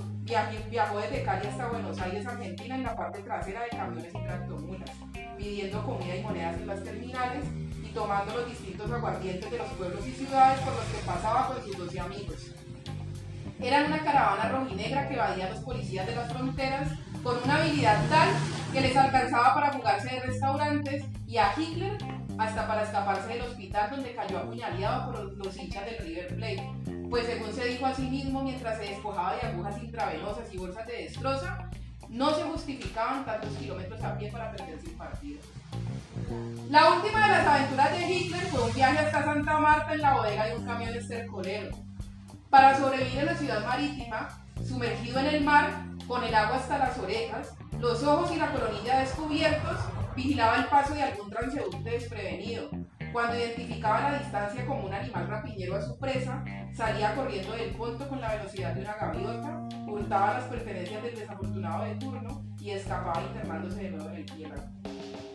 [0.71, 4.91] viajó desde Cali hasta Buenos Aires, Argentina, en la parte trasera de camiones y tractomulas,
[5.37, 7.43] pidiendo comida y monedas en las terminales
[7.83, 11.63] y tomando los distintos aguardientes de los pueblos y ciudades por los que pasaba con
[11.63, 12.51] sus 12 amigos.
[13.59, 16.89] Eran una caravana rojinegra que evadía a los policías de las fronteras
[17.23, 18.29] con una habilidad tal
[18.71, 21.97] que les alcanzaba para fugarse de restaurantes y a Hitler
[22.37, 26.69] hasta para escaparse del hospital donde cayó apuñaleado por los hinchas del River Plate.
[27.09, 30.85] Pues según se dijo a sí mismo mientras se despojaba de agujas intravenosas y bolsas
[30.85, 31.69] de destroza,
[32.09, 35.41] no se justificaban tantos kilómetros a pie para perder sin partido.
[36.69, 40.13] La última de las aventuras de Hitler fue un viaje hasta Santa Marta en la
[40.13, 41.71] bodega de un camión estercolero.
[42.49, 44.29] Para sobrevivir en la ciudad marítima,
[44.65, 45.69] sumergido en el mar,
[46.07, 49.77] con el agua hasta las orejas, los ojos y la coronilla descubiertos,
[50.15, 52.69] vigilaba el paso de algún transeúnte desprevenido.
[53.11, 56.43] Cuando identificaba la distancia como un animal rapiñero a su presa,
[56.73, 61.83] salía corriendo del punto con la velocidad de una gaviota, hurtaba las pertenencias del desafortunado
[61.83, 64.63] de turno y escapaba internándose de nuevo en el tierra.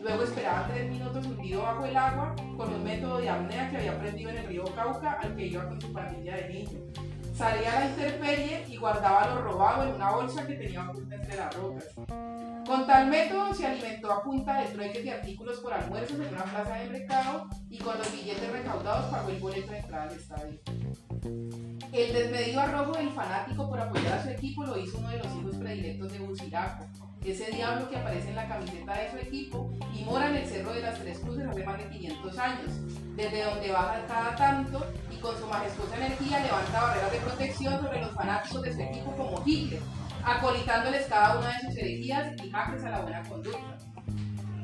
[0.03, 3.93] Luego esperaba tres minutos hundido bajo el agua con un método de apnea que había
[3.93, 6.83] aprendido en el río Cauca al que iba con su pandilla de niños.
[7.33, 11.37] Salía a la intemperie y guardaba lo robado en una bolsa que tenía oculta entre
[11.37, 11.85] las rocas.
[12.67, 16.43] Con tal método se alimentó a punta de trueques de artículos por almuerzos en una
[16.43, 20.59] plaza de mercado y con los billetes recaudados pagó el boleto de entrada al estadio.
[21.93, 25.27] El desmedido arrojo del fanático por apoyar a su equipo lo hizo uno de los
[25.27, 26.85] hijos predilectos de Buciraco,
[27.31, 30.73] ese diablo que aparece en la camiseta de su equipo y mora en el Cerro
[30.73, 32.71] de las Tres Cruces hace más de 500 años,
[33.15, 38.01] desde donde baja cada tanto y con su majestuosa energía levanta barreras de protección sobre
[38.01, 39.79] los fanáticos de su equipo como Hitler,
[40.23, 43.77] acolitándoles cada una de sus herejías y jacques a la buena conducta.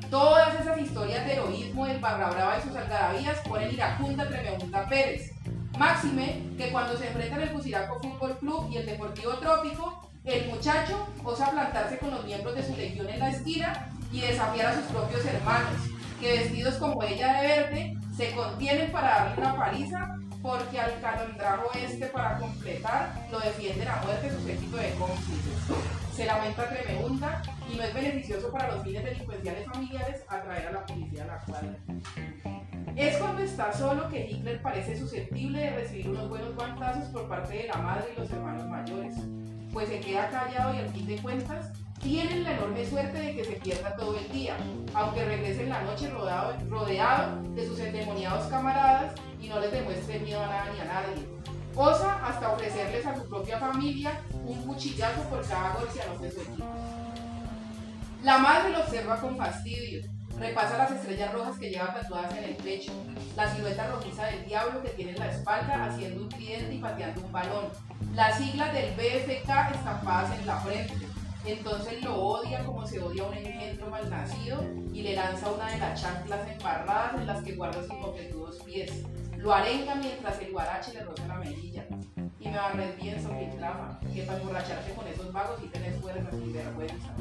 [0.09, 5.31] Todas esas historias de heroísmo del Barra Brava y sus algarabías ponen iracunda Tremenda Pérez.
[5.77, 11.07] Máxime que cuando se enfrentan el Cusiraco Fútbol Club y el Deportivo Trópico, el muchacho
[11.23, 14.83] osa plantarse con los miembros de su legión en la esquina y desafiar a sus
[14.85, 15.79] propios hermanos,
[16.19, 21.69] que vestidos como ella de verde, se contienen para darle una paliza porque al calondrajo
[21.75, 25.53] este para completar lo defienden a muerte su séquito de cómplices.
[26.15, 27.41] Se lamenta tremenda
[27.71, 31.39] y no es beneficioso para los fines delincuenciales familiares atraer a la policía a la
[31.39, 31.75] cuadra.
[32.95, 37.55] Es cuando está solo que Hitler parece susceptible de recibir unos buenos guantazos por parte
[37.55, 39.15] de la madre y los hermanos mayores,
[39.73, 43.43] pues se queda callado y al fin de cuentas tienen la enorme suerte de que
[43.43, 44.55] se pierda todo el día,
[44.93, 50.41] aunque regrese en la noche rodeado, de sus endemoniados camaradas y no les demuestre miedo
[50.41, 51.27] a nada ni a nadie.
[51.75, 56.41] Osa hasta ofrecerles a su propia familia un cuchillazo por cada gol que anote su
[56.41, 56.65] equipo.
[58.23, 60.03] La madre lo observa con fastidio,
[60.37, 62.91] repasa las estrellas rojas que lleva tatuadas en el pecho,
[63.37, 67.21] la silueta rojiza del diablo que tiene en la espalda haciendo un tridente y pateando
[67.25, 67.65] un balón,
[68.13, 70.95] las siglas del BFK estampadas en la frente.
[71.45, 75.77] Entonces lo odia como se odia a un engendro malnacido y le lanza una de
[75.77, 78.91] las chanclas embarradas en las que guarda sus coquetudos pies.
[79.37, 81.85] Lo arenga mientras el guarache le roza la mejilla.
[82.41, 86.29] Y me bien sobre el trama, que para emborracharte con esos vagos y tenés fuerza
[86.35, 87.15] y vergüenza.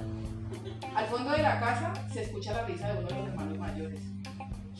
[0.98, 4.00] Al fondo de la casa se escucha la risa de uno de los hermanos mayores.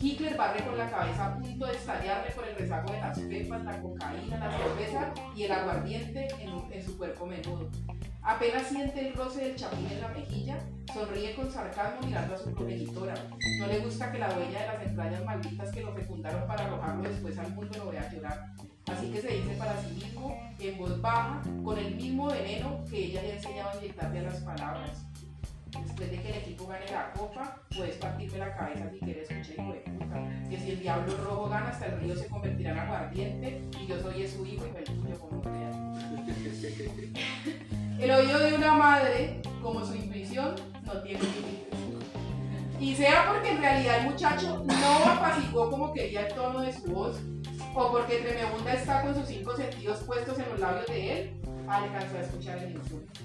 [0.00, 3.64] Hitler barre con la cabeza a punto de estallarle por el rezago de las pepas,
[3.64, 7.70] la cocaína, la cerveza y el aguardiente en, su cuerpo menudo.
[8.20, 10.58] Apenas siente el roce del chapín en la mejilla,
[10.92, 13.14] sonríe con sarcasmo mirando a su progenitora.
[13.60, 17.08] No le gusta que la dueña de las entrañas malditas que lo fecundaron para arrojarlo
[17.08, 18.54] después al mundo lo vea llorar.
[18.88, 23.04] Así que se dice para sí mismo, en voz baja, con el mismo veneno que
[23.04, 25.07] ella le ha enseñado a inyectarle a las palabras.
[25.70, 29.64] Después de que el equipo gane la copa, puedes partirme la cabeza si quieres escuchar
[29.64, 30.48] hijo de puta.
[30.48, 34.00] Que si el diablo rojo gana, hasta el río se convertirá en aguardiente y yo
[34.00, 35.76] soy su hijo y el tuyo como veas.
[37.98, 40.54] El oído de una madre, como su intuición,
[40.84, 41.68] no tiene límites.
[42.80, 46.92] Y sea porque en realidad el muchacho no apaciguó como quería el tono de su
[46.92, 47.16] voz,
[47.74, 52.18] o porque Tremebunda está con sus cinco sentidos puestos en los labios de él, alcanzó
[52.18, 53.20] a escuchar el insulto.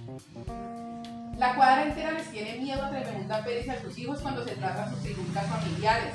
[1.37, 4.55] La cuadra entera les tiene miedo a Tremebunda Pérez y a sus hijos cuando se
[4.55, 6.13] tratan sus circunstancias familiares.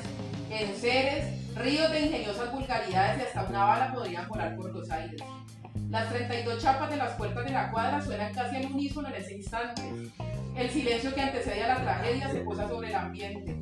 [0.49, 5.21] En seres, ríos de ingeniosas vulgaridades y hasta una bala podrían volar por los aires.
[5.89, 9.35] Las 32 chapas de las puertas de la cuadra suenan casi al unísono en ese
[9.35, 9.83] instante.
[10.55, 13.57] El silencio que antecede a la tragedia se posa sobre el ambiente.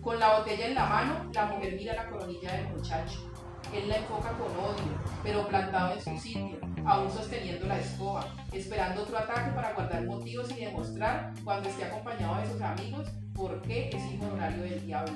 [0.00, 3.35] Con la botella en la mano, la mujer mira la coronilla del muchacho.
[3.72, 9.02] Él la enfoca con odio, pero plantado en su sitio, aún sosteniendo la escoba, esperando
[9.02, 13.90] otro ataque para guardar motivos y demostrar, cuando esté acompañado de sus amigos, por qué
[13.92, 15.12] es hijo honorario del diablo.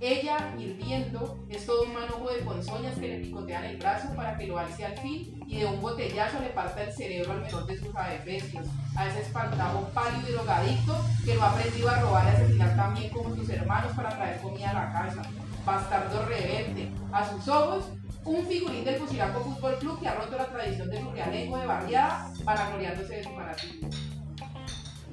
[0.00, 4.46] Ella, hirviendo, es todo un manojo de ponzoñas que le picotean el brazo para que
[4.46, 7.78] lo alce al fin y de un botellazo le parta el cerebro al menor de
[7.78, 8.66] sus adefesios,
[8.96, 13.10] a ese espantajo pálido y drogadicto que lo ha aprendido a robar y asesinar también
[13.12, 15.22] como sus hermanos para traer comida a la casa.
[15.64, 16.90] Bastardo rebelde.
[17.12, 17.84] A sus ojos,
[18.24, 21.66] un figurín del Fusilaco Fútbol Club que ha roto la tradición de su realengo de
[21.66, 23.88] barriada, vanagloriándose de su fanatismo.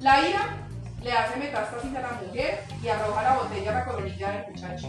[0.00, 0.68] La ira
[1.02, 4.88] le hace metástasis a la mujer y arroja la botella a la coronilla del muchacho.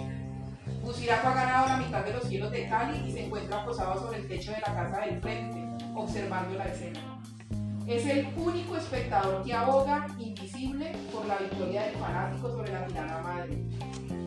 [0.82, 4.20] Buciraco ha ganado la mitad de los cielos de Cali y se encuentra posado sobre
[4.20, 7.00] el techo de la casa del frente, observando la escena.
[7.88, 13.20] Es el único espectador que aboga, invisible, por la victoria del fanático sobre la tirana
[13.20, 13.64] madre.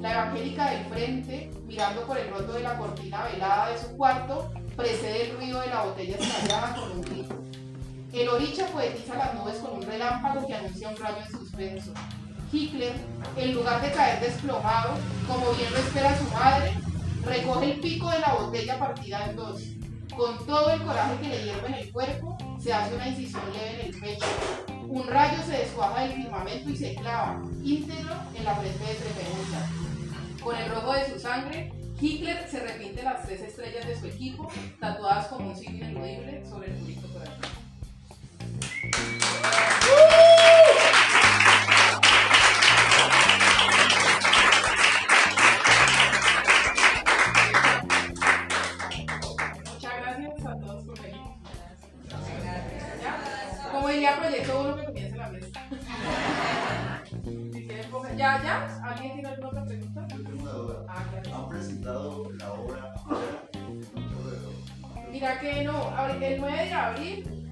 [0.00, 4.50] La evangélica del frente, mirando por el roto de la cortina velada de su cuarto,
[4.76, 7.34] precede el ruido de la botella estallada con un grito.
[8.12, 11.92] El oricha poetiza las nubes con un relámpago que anuncia un rayo en suspenso.
[12.52, 12.92] Hitler,
[13.36, 14.94] en lugar de caer desplomado,
[15.26, 16.72] como bien lo espera su madre,
[17.24, 19.62] recoge el pico de la botella partida en dos.
[20.14, 23.80] Con todo el coraje que le hierve en el cuerpo, se hace una incisión leve
[23.80, 24.26] en el pecho.
[24.88, 29.85] Un rayo se descuaja del firmamento y se clava, íntegro, en la frente de Tremebunda.
[30.46, 34.48] Con el rojo de su sangre, Hitler se repite las tres estrellas de su equipo,
[34.78, 37.40] tatuadas como un signo ineludible sobre el purito corazón.
[65.16, 67.46] Mira que no, el 9 de abril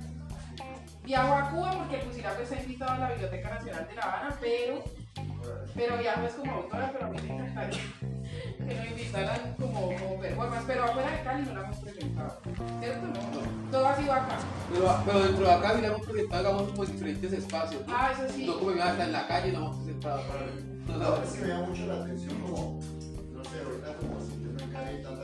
[1.02, 4.36] viajo a Cuba porque el Fusilaco está invitado a la Biblioteca Nacional de La Habana,
[4.38, 4.84] pero,
[5.74, 7.80] pero viajo es como autora, pero a mí me encantaría
[8.58, 12.40] que nos invitaran como, como performance, pero afuera de Cali no la hemos presentado,
[12.80, 13.06] ¿cierto?
[13.06, 14.38] No, todo ha sido acá.
[14.70, 17.86] Pero, pero dentro de acá, digamos, proyectado, digamos, como diferentes espacios.
[17.86, 17.94] ¿no?
[17.96, 18.44] Ah, eso sí.
[18.44, 20.22] No como iba hasta en la calle, no hemos presentado.
[20.86, 22.80] No, No, es que me llama mucho la atención como,
[23.32, 25.23] no sé, ahorita como si no hay tantas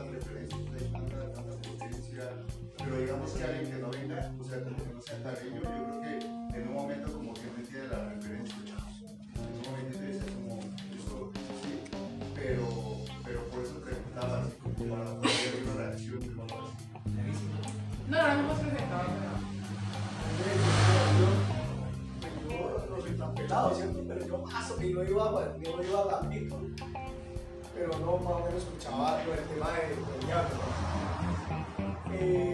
[2.91, 5.69] pero digamos que alguien que no venga, o sea, como que no sea cariño, yo
[5.71, 8.55] creo que en un momento como que no entiende la referencia.
[9.35, 11.31] En un momento te dice como, eso,
[11.63, 11.79] sí,
[12.35, 12.67] pero,
[13.23, 16.35] pero por eso preguntaba, así como para poder ver una reacción de así.
[18.09, 19.07] No, no la hemos presentado.
[22.49, 23.99] yo no soy tan pelado, ¿cierto?
[24.05, 26.59] Pero yo paso que yo iba, yo iba a Gambito,
[27.73, 30.55] pero no más o menos escuchaba del tema de, del diablo.
[30.57, 31.01] ¿no?
[32.13, 32.50] Eh,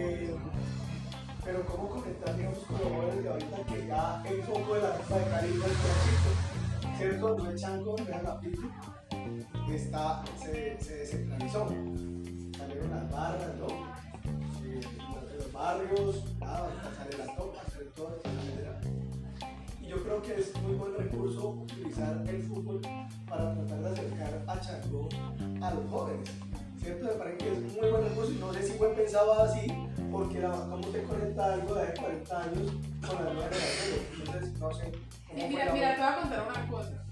[1.48, 4.96] pero cómo conectar, digamos, con los jóvenes de ahorita que ya el foco de la
[4.98, 7.38] ruta de Cali no es ¿cierto?
[7.38, 8.62] No el chanco de Gambito,
[9.72, 11.68] está, se, se descentralizó.
[12.58, 13.66] Salieron las barras, ¿no?
[13.66, 14.80] Eh,
[15.38, 18.80] los- barrios, nada, ahorita sale la topa, sale todo, etcétera.
[19.80, 22.82] Y yo creo que es muy buen recurso utilizar el fútbol
[23.26, 25.08] para tratar de acercar a Chango
[25.62, 26.30] a los jóvenes.
[26.80, 27.06] ¿Cierto?
[27.06, 29.66] Me parece que es un muy buen recurso y no sé si fue pensado así
[30.10, 32.72] porque la, cómo te conecta algo de hace 40 años
[33.06, 34.06] con las nuevas generaciones.
[34.18, 34.92] Entonces, no sé.
[35.36, 37.04] Sí, mira, la- mira, te voy a contar una cosa.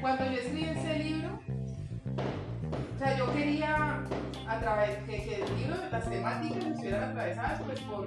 [0.00, 1.38] Cuando yo escribí ese libro,
[2.94, 4.04] o sea, yo quería
[4.48, 8.06] a través que, que el libro, las temáticas estuvieran atravesadas pues, por,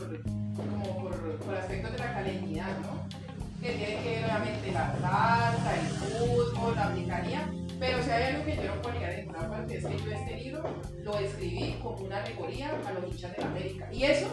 [0.56, 3.29] como por, por aspectos de la calenidad, ¿no?
[3.62, 7.50] Que tiene que ver obviamente la salsa, el fútbol, la africanía,
[7.80, 10.36] pero si hay algo que yo no ponía en ninguna parte es que yo este
[10.36, 10.64] libro
[11.02, 13.88] lo escribí como una alegoría a los hinchas de la América.
[13.94, 14.28] Y eso,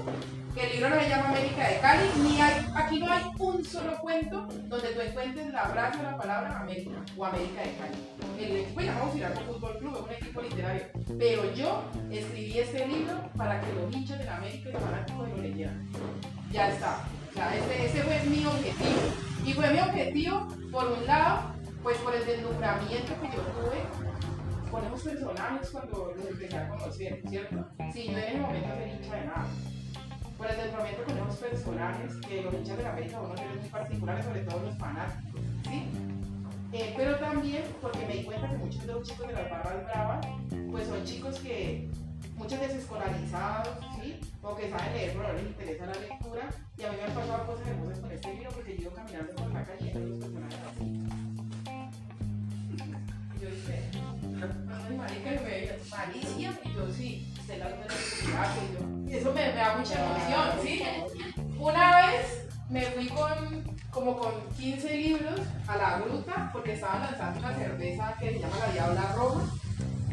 [0.53, 3.64] que el libro no se llama América de Cali, ni hay, aquí no hay un
[3.64, 8.45] solo cuento donde tú encuentres la frase o la palabra América o América de Cali.
[8.45, 10.83] El equipo se llama Auxiliarco Fútbol Club, es un equipo literario.
[11.16, 15.29] Pero yo escribí este libro para que los hinchas de la América y los fanáticos
[15.29, 15.89] lo leyeran.
[16.51, 17.05] Ya está.
[17.37, 19.01] Ese, fue mi objetivo.
[19.45, 24.84] Y fue mi objetivo, por un lado, pues por el deslumbramiento que yo tuve con
[24.87, 27.68] esos personajes cuando los empecé a conocer, ¿cierto?
[27.93, 29.47] Sí, yo en ese momento era hincha de nada.
[30.39, 33.68] Por el deslumbramiento con esos personajes que los hinchas de la América unos seres muy
[33.68, 35.89] particulares, sobre todo los fanáticos, ¿sí?
[36.72, 39.84] Eh, pero también porque me di cuenta que muchos de los chicos de las barras
[39.84, 40.26] bravas,
[40.70, 41.89] pues son chicos que
[42.37, 44.20] muchas veces escolarizados, ¿sí?
[44.43, 46.49] O que saben leer, pero no les interesa la lectura.
[46.78, 49.34] Y a mí me han pasado cosas hermosas con este libro porque yo iba caminando
[49.34, 50.84] por la calle y unos personajes así.
[53.34, 57.76] Y yo dije, ay, marica, y me veía, Maricia, y yo sí, usted la de
[57.76, 60.82] y yo, y eso me, me da mucha emoción, ¿sí?
[61.59, 67.41] Una vez me fui con como con 15 libros a la gruta porque estaban lanzando
[67.41, 69.41] una cerveza que se llama la Diabla Roja.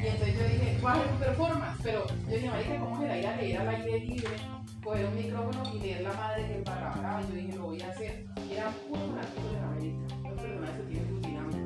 [0.03, 1.79] Y entonces yo dije, ¿cuál es tu performance?
[1.81, 4.35] Pero yo dije, marica, ¿cómo será ir a leer al aire libre?
[4.83, 7.21] Coger un micrófono y leer la madre que brava?
[7.21, 8.25] Y yo dije, lo voy a hacer.
[8.49, 11.57] Y eran puros fanáticos de la América, los personajes que tienen su dinámica.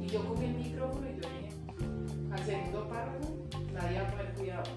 [0.00, 4.32] Y yo cogí el micrófono y yo dije, al segundo párrafo, nadie va a poner
[4.34, 4.70] cuidado.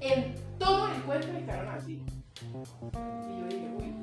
[0.00, 2.02] En todo el cuento me quedaron así.
[2.02, 3.94] Y yo dije, uy.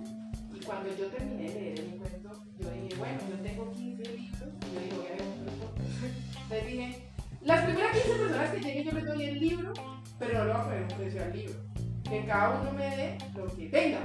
[0.55, 4.49] Y cuando yo terminé de leer el cuento, yo dije, bueno, yo tengo 15 libros.
[4.71, 5.73] Y yo dije, voy a ver un cuento.
[6.43, 7.08] Entonces dije,
[7.41, 9.73] las primeras 15 personas que lleguen yo les doy el libro,
[10.17, 11.59] pero no le voy a poner un precio al libro.
[12.03, 13.99] Que cada uno me dé lo que tenga.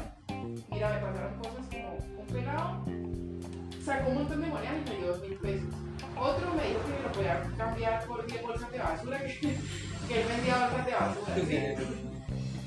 [0.70, 2.84] Mira, me pasaron cosas como un pelado
[3.84, 5.68] sacó un montón de monedas y me dio dos mil pesos.
[6.16, 9.38] Otro me dijo que me lo podía cambiar por 10 bolsas de basura, que,
[10.08, 11.34] que él vendía bolsas de basura.
[11.36, 12.10] ¿sí?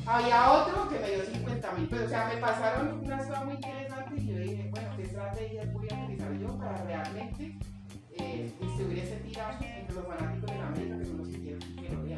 [0.05, 2.05] Había otro que me dio 50 mil pesos.
[2.05, 5.88] O sea, me pasaron unas cosas muy interesantes y yo dije, bueno, ¿qué estrategias voy
[5.89, 7.57] a utilizar yo para realmente
[8.11, 12.17] eh, distribuir ese tiraje los fanáticos de la América, que son los que quieren que?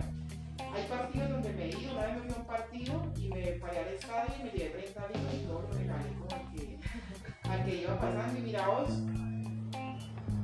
[0.63, 3.80] Hay partidos donde me he ido, una vez me fui un partido y me paré
[3.80, 6.09] al estadio y me llevé 30 libros y todo lo regalé
[7.43, 8.39] al que, iba pasando.
[8.39, 8.89] Y mira vos,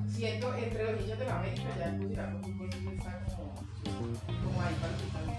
[0.07, 3.53] siento entre los niños de la América ya el Buciraco Fútbol está como,
[4.43, 5.33] como ahí palpitando.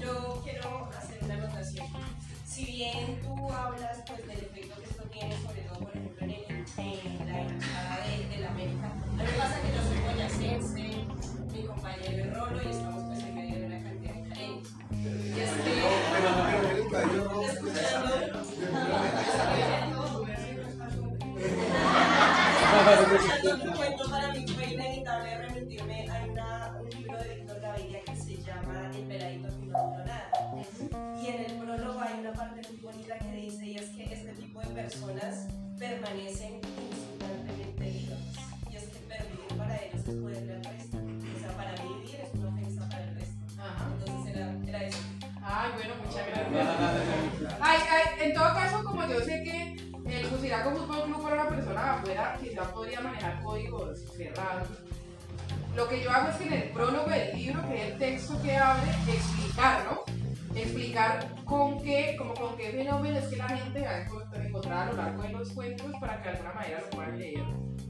[0.00, 1.86] Yo quiero hacer una anotación.
[2.44, 5.55] Si bien tú hablas pues, del efecto que esto tiene, sobre
[9.16, 11.06] Mí me pasa que yo soy boyacense,
[11.52, 12.95] mi compañero es Rolo y estamos
[54.16, 54.68] cerrados.
[55.74, 58.42] Lo que yo hago es que en el prólogo del libro, que es el texto
[58.42, 60.04] que abre, explicar, ¿no?
[60.58, 64.90] Explicar con qué, como con qué es que la gente va a encont- encontrar a
[64.92, 67.42] lo largo de los cuentos para que de alguna manera lo puedan leer,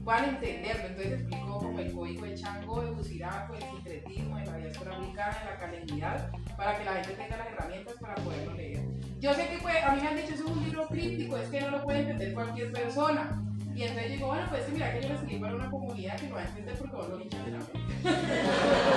[0.03, 0.83] puedan entenderlo.
[0.87, 5.37] Entonces explico como el código de Chango, de Buciraco, el sincretismo, de la diáspora africana,
[5.39, 8.83] de la calenidad, para que la gente tenga las herramientas para poderlo leer.
[9.21, 11.61] Yo sé que puede- a mí me han dicho es un libro críptico, es que
[11.61, 13.41] no lo puede entender cualquier persona.
[13.77, 16.35] Y entonces digo, bueno, pues mira que yo lo escribí para una comunidad que lo
[16.35, 18.87] va a entender porque vos lo hinchas de la mente.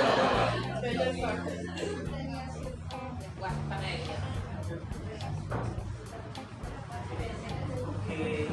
[8.11, 8.49] Eh,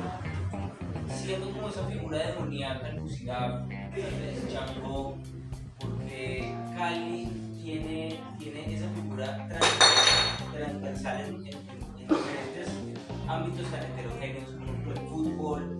[1.09, 5.17] siendo como esa figura demoníaca en Buciraco, el Chango,
[5.79, 11.53] porque Cali tiene, tiene esa figura trans- transversal en, en-
[11.99, 12.67] en diferentes
[13.27, 15.77] ámbitos tan heterogéneos como el fútbol,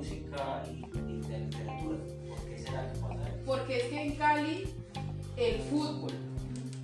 [0.00, 1.98] música y, y la literatura.
[2.28, 3.44] ¿Por qué será que pasa eso?
[3.44, 4.74] Porque es que en Cali
[5.36, 6.12] el fútbol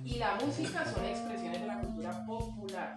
[0.05, 2.95] y la música son expresiones de la cultura popular.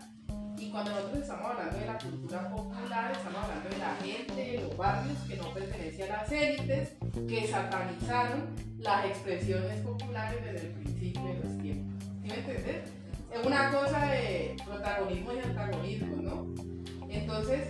[0.59, 4.61] Y cuando nosotros estamos hablando de la cultura popular, estamos hablando de la gente de
[4.61, 6.97] los barrios que no pertenece a las élites,
[7.27, 12.05] que satanizaron las expresiones populares desde el principio de los tiempos.
[12.23, 12.91] ¿Sí me entiendes?
[13.33, 16.47] Es una cosa de protagonismo y antagonismo, ¿no?
[17.09, 17.68] Entonces,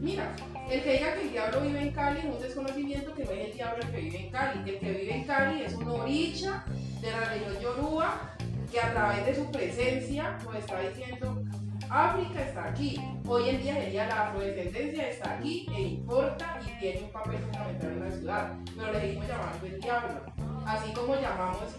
[0.00, 0.34] mira,
[0.74, 3.46] el que diga que el diablo vive en Cali es un desconocimiento que no es
[3.46, 4.58] el diablo el que vive en Cali.
[4.58, 6.64] El que vive en Cali es un oricha
[7.00, 8.20] de la región yoruba
[8.72, 11.42] que a través de su presencia nos está diciendo
[11.88, 13.00] África está aquí.
[13.26, 17.90] Hoy en día sería la afrodescendencia está aquí e importa y tiene un papel fundamental
[17.90, 18.52] en la ciudad.
[18.76, 20.20] Pero le seguimos llamando el diablo.
[20.66, 21.76] Así como llamamos.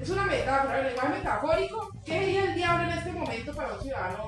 [0.00, 1.90] Es una metáfora, el lenguaje metafórico.
[2.04, 4.22] ¿Qué sería el diablo en este momento para un ciudadano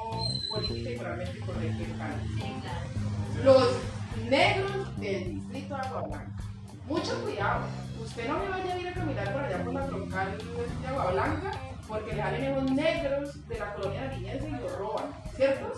[0.50, 3.44] político y moralmente correcto en Cali?
[3.44, 3.97] Los
[4.28, 6.42] negros del distrito de Agua Blanca.
[6.86, 7.64] Mucho cuidado.
[8.02, 11.12] Usted no me vaya a ir a caminar por allá por la troncal de Agua
[11.12, 11.50] Blanca
[11.86, 15.72] porque le salen esos negros de la colonia nariñense y lo roban, ¿cierto?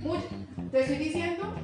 [0.00, 0.18] Muy,
[0.70, 1.54] te estoy diciendo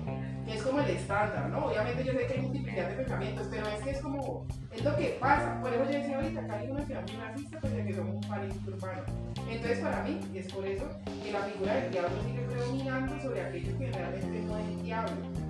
[0.47, 1.67] que es como el estándar, ¿no?
[1.67, 4.97] Obviamente yo sé que hay multiplicidad de pensamientos, pero es que es como, es lo
[4.97, 5.61] que pasa.
[5.61, 8.15] Por eso yo decía ahorita, acá hay una ciudad muy racista, pues de que somos
[8.17, 9.03] un país urbano.
[9.49, 10.89] Entonces para mí, es por eso
[11.23, 15.29] que la figura del diablo sigue predominando sobre aquellos que realmente no es diablo, los
[15.29, 15.50] el día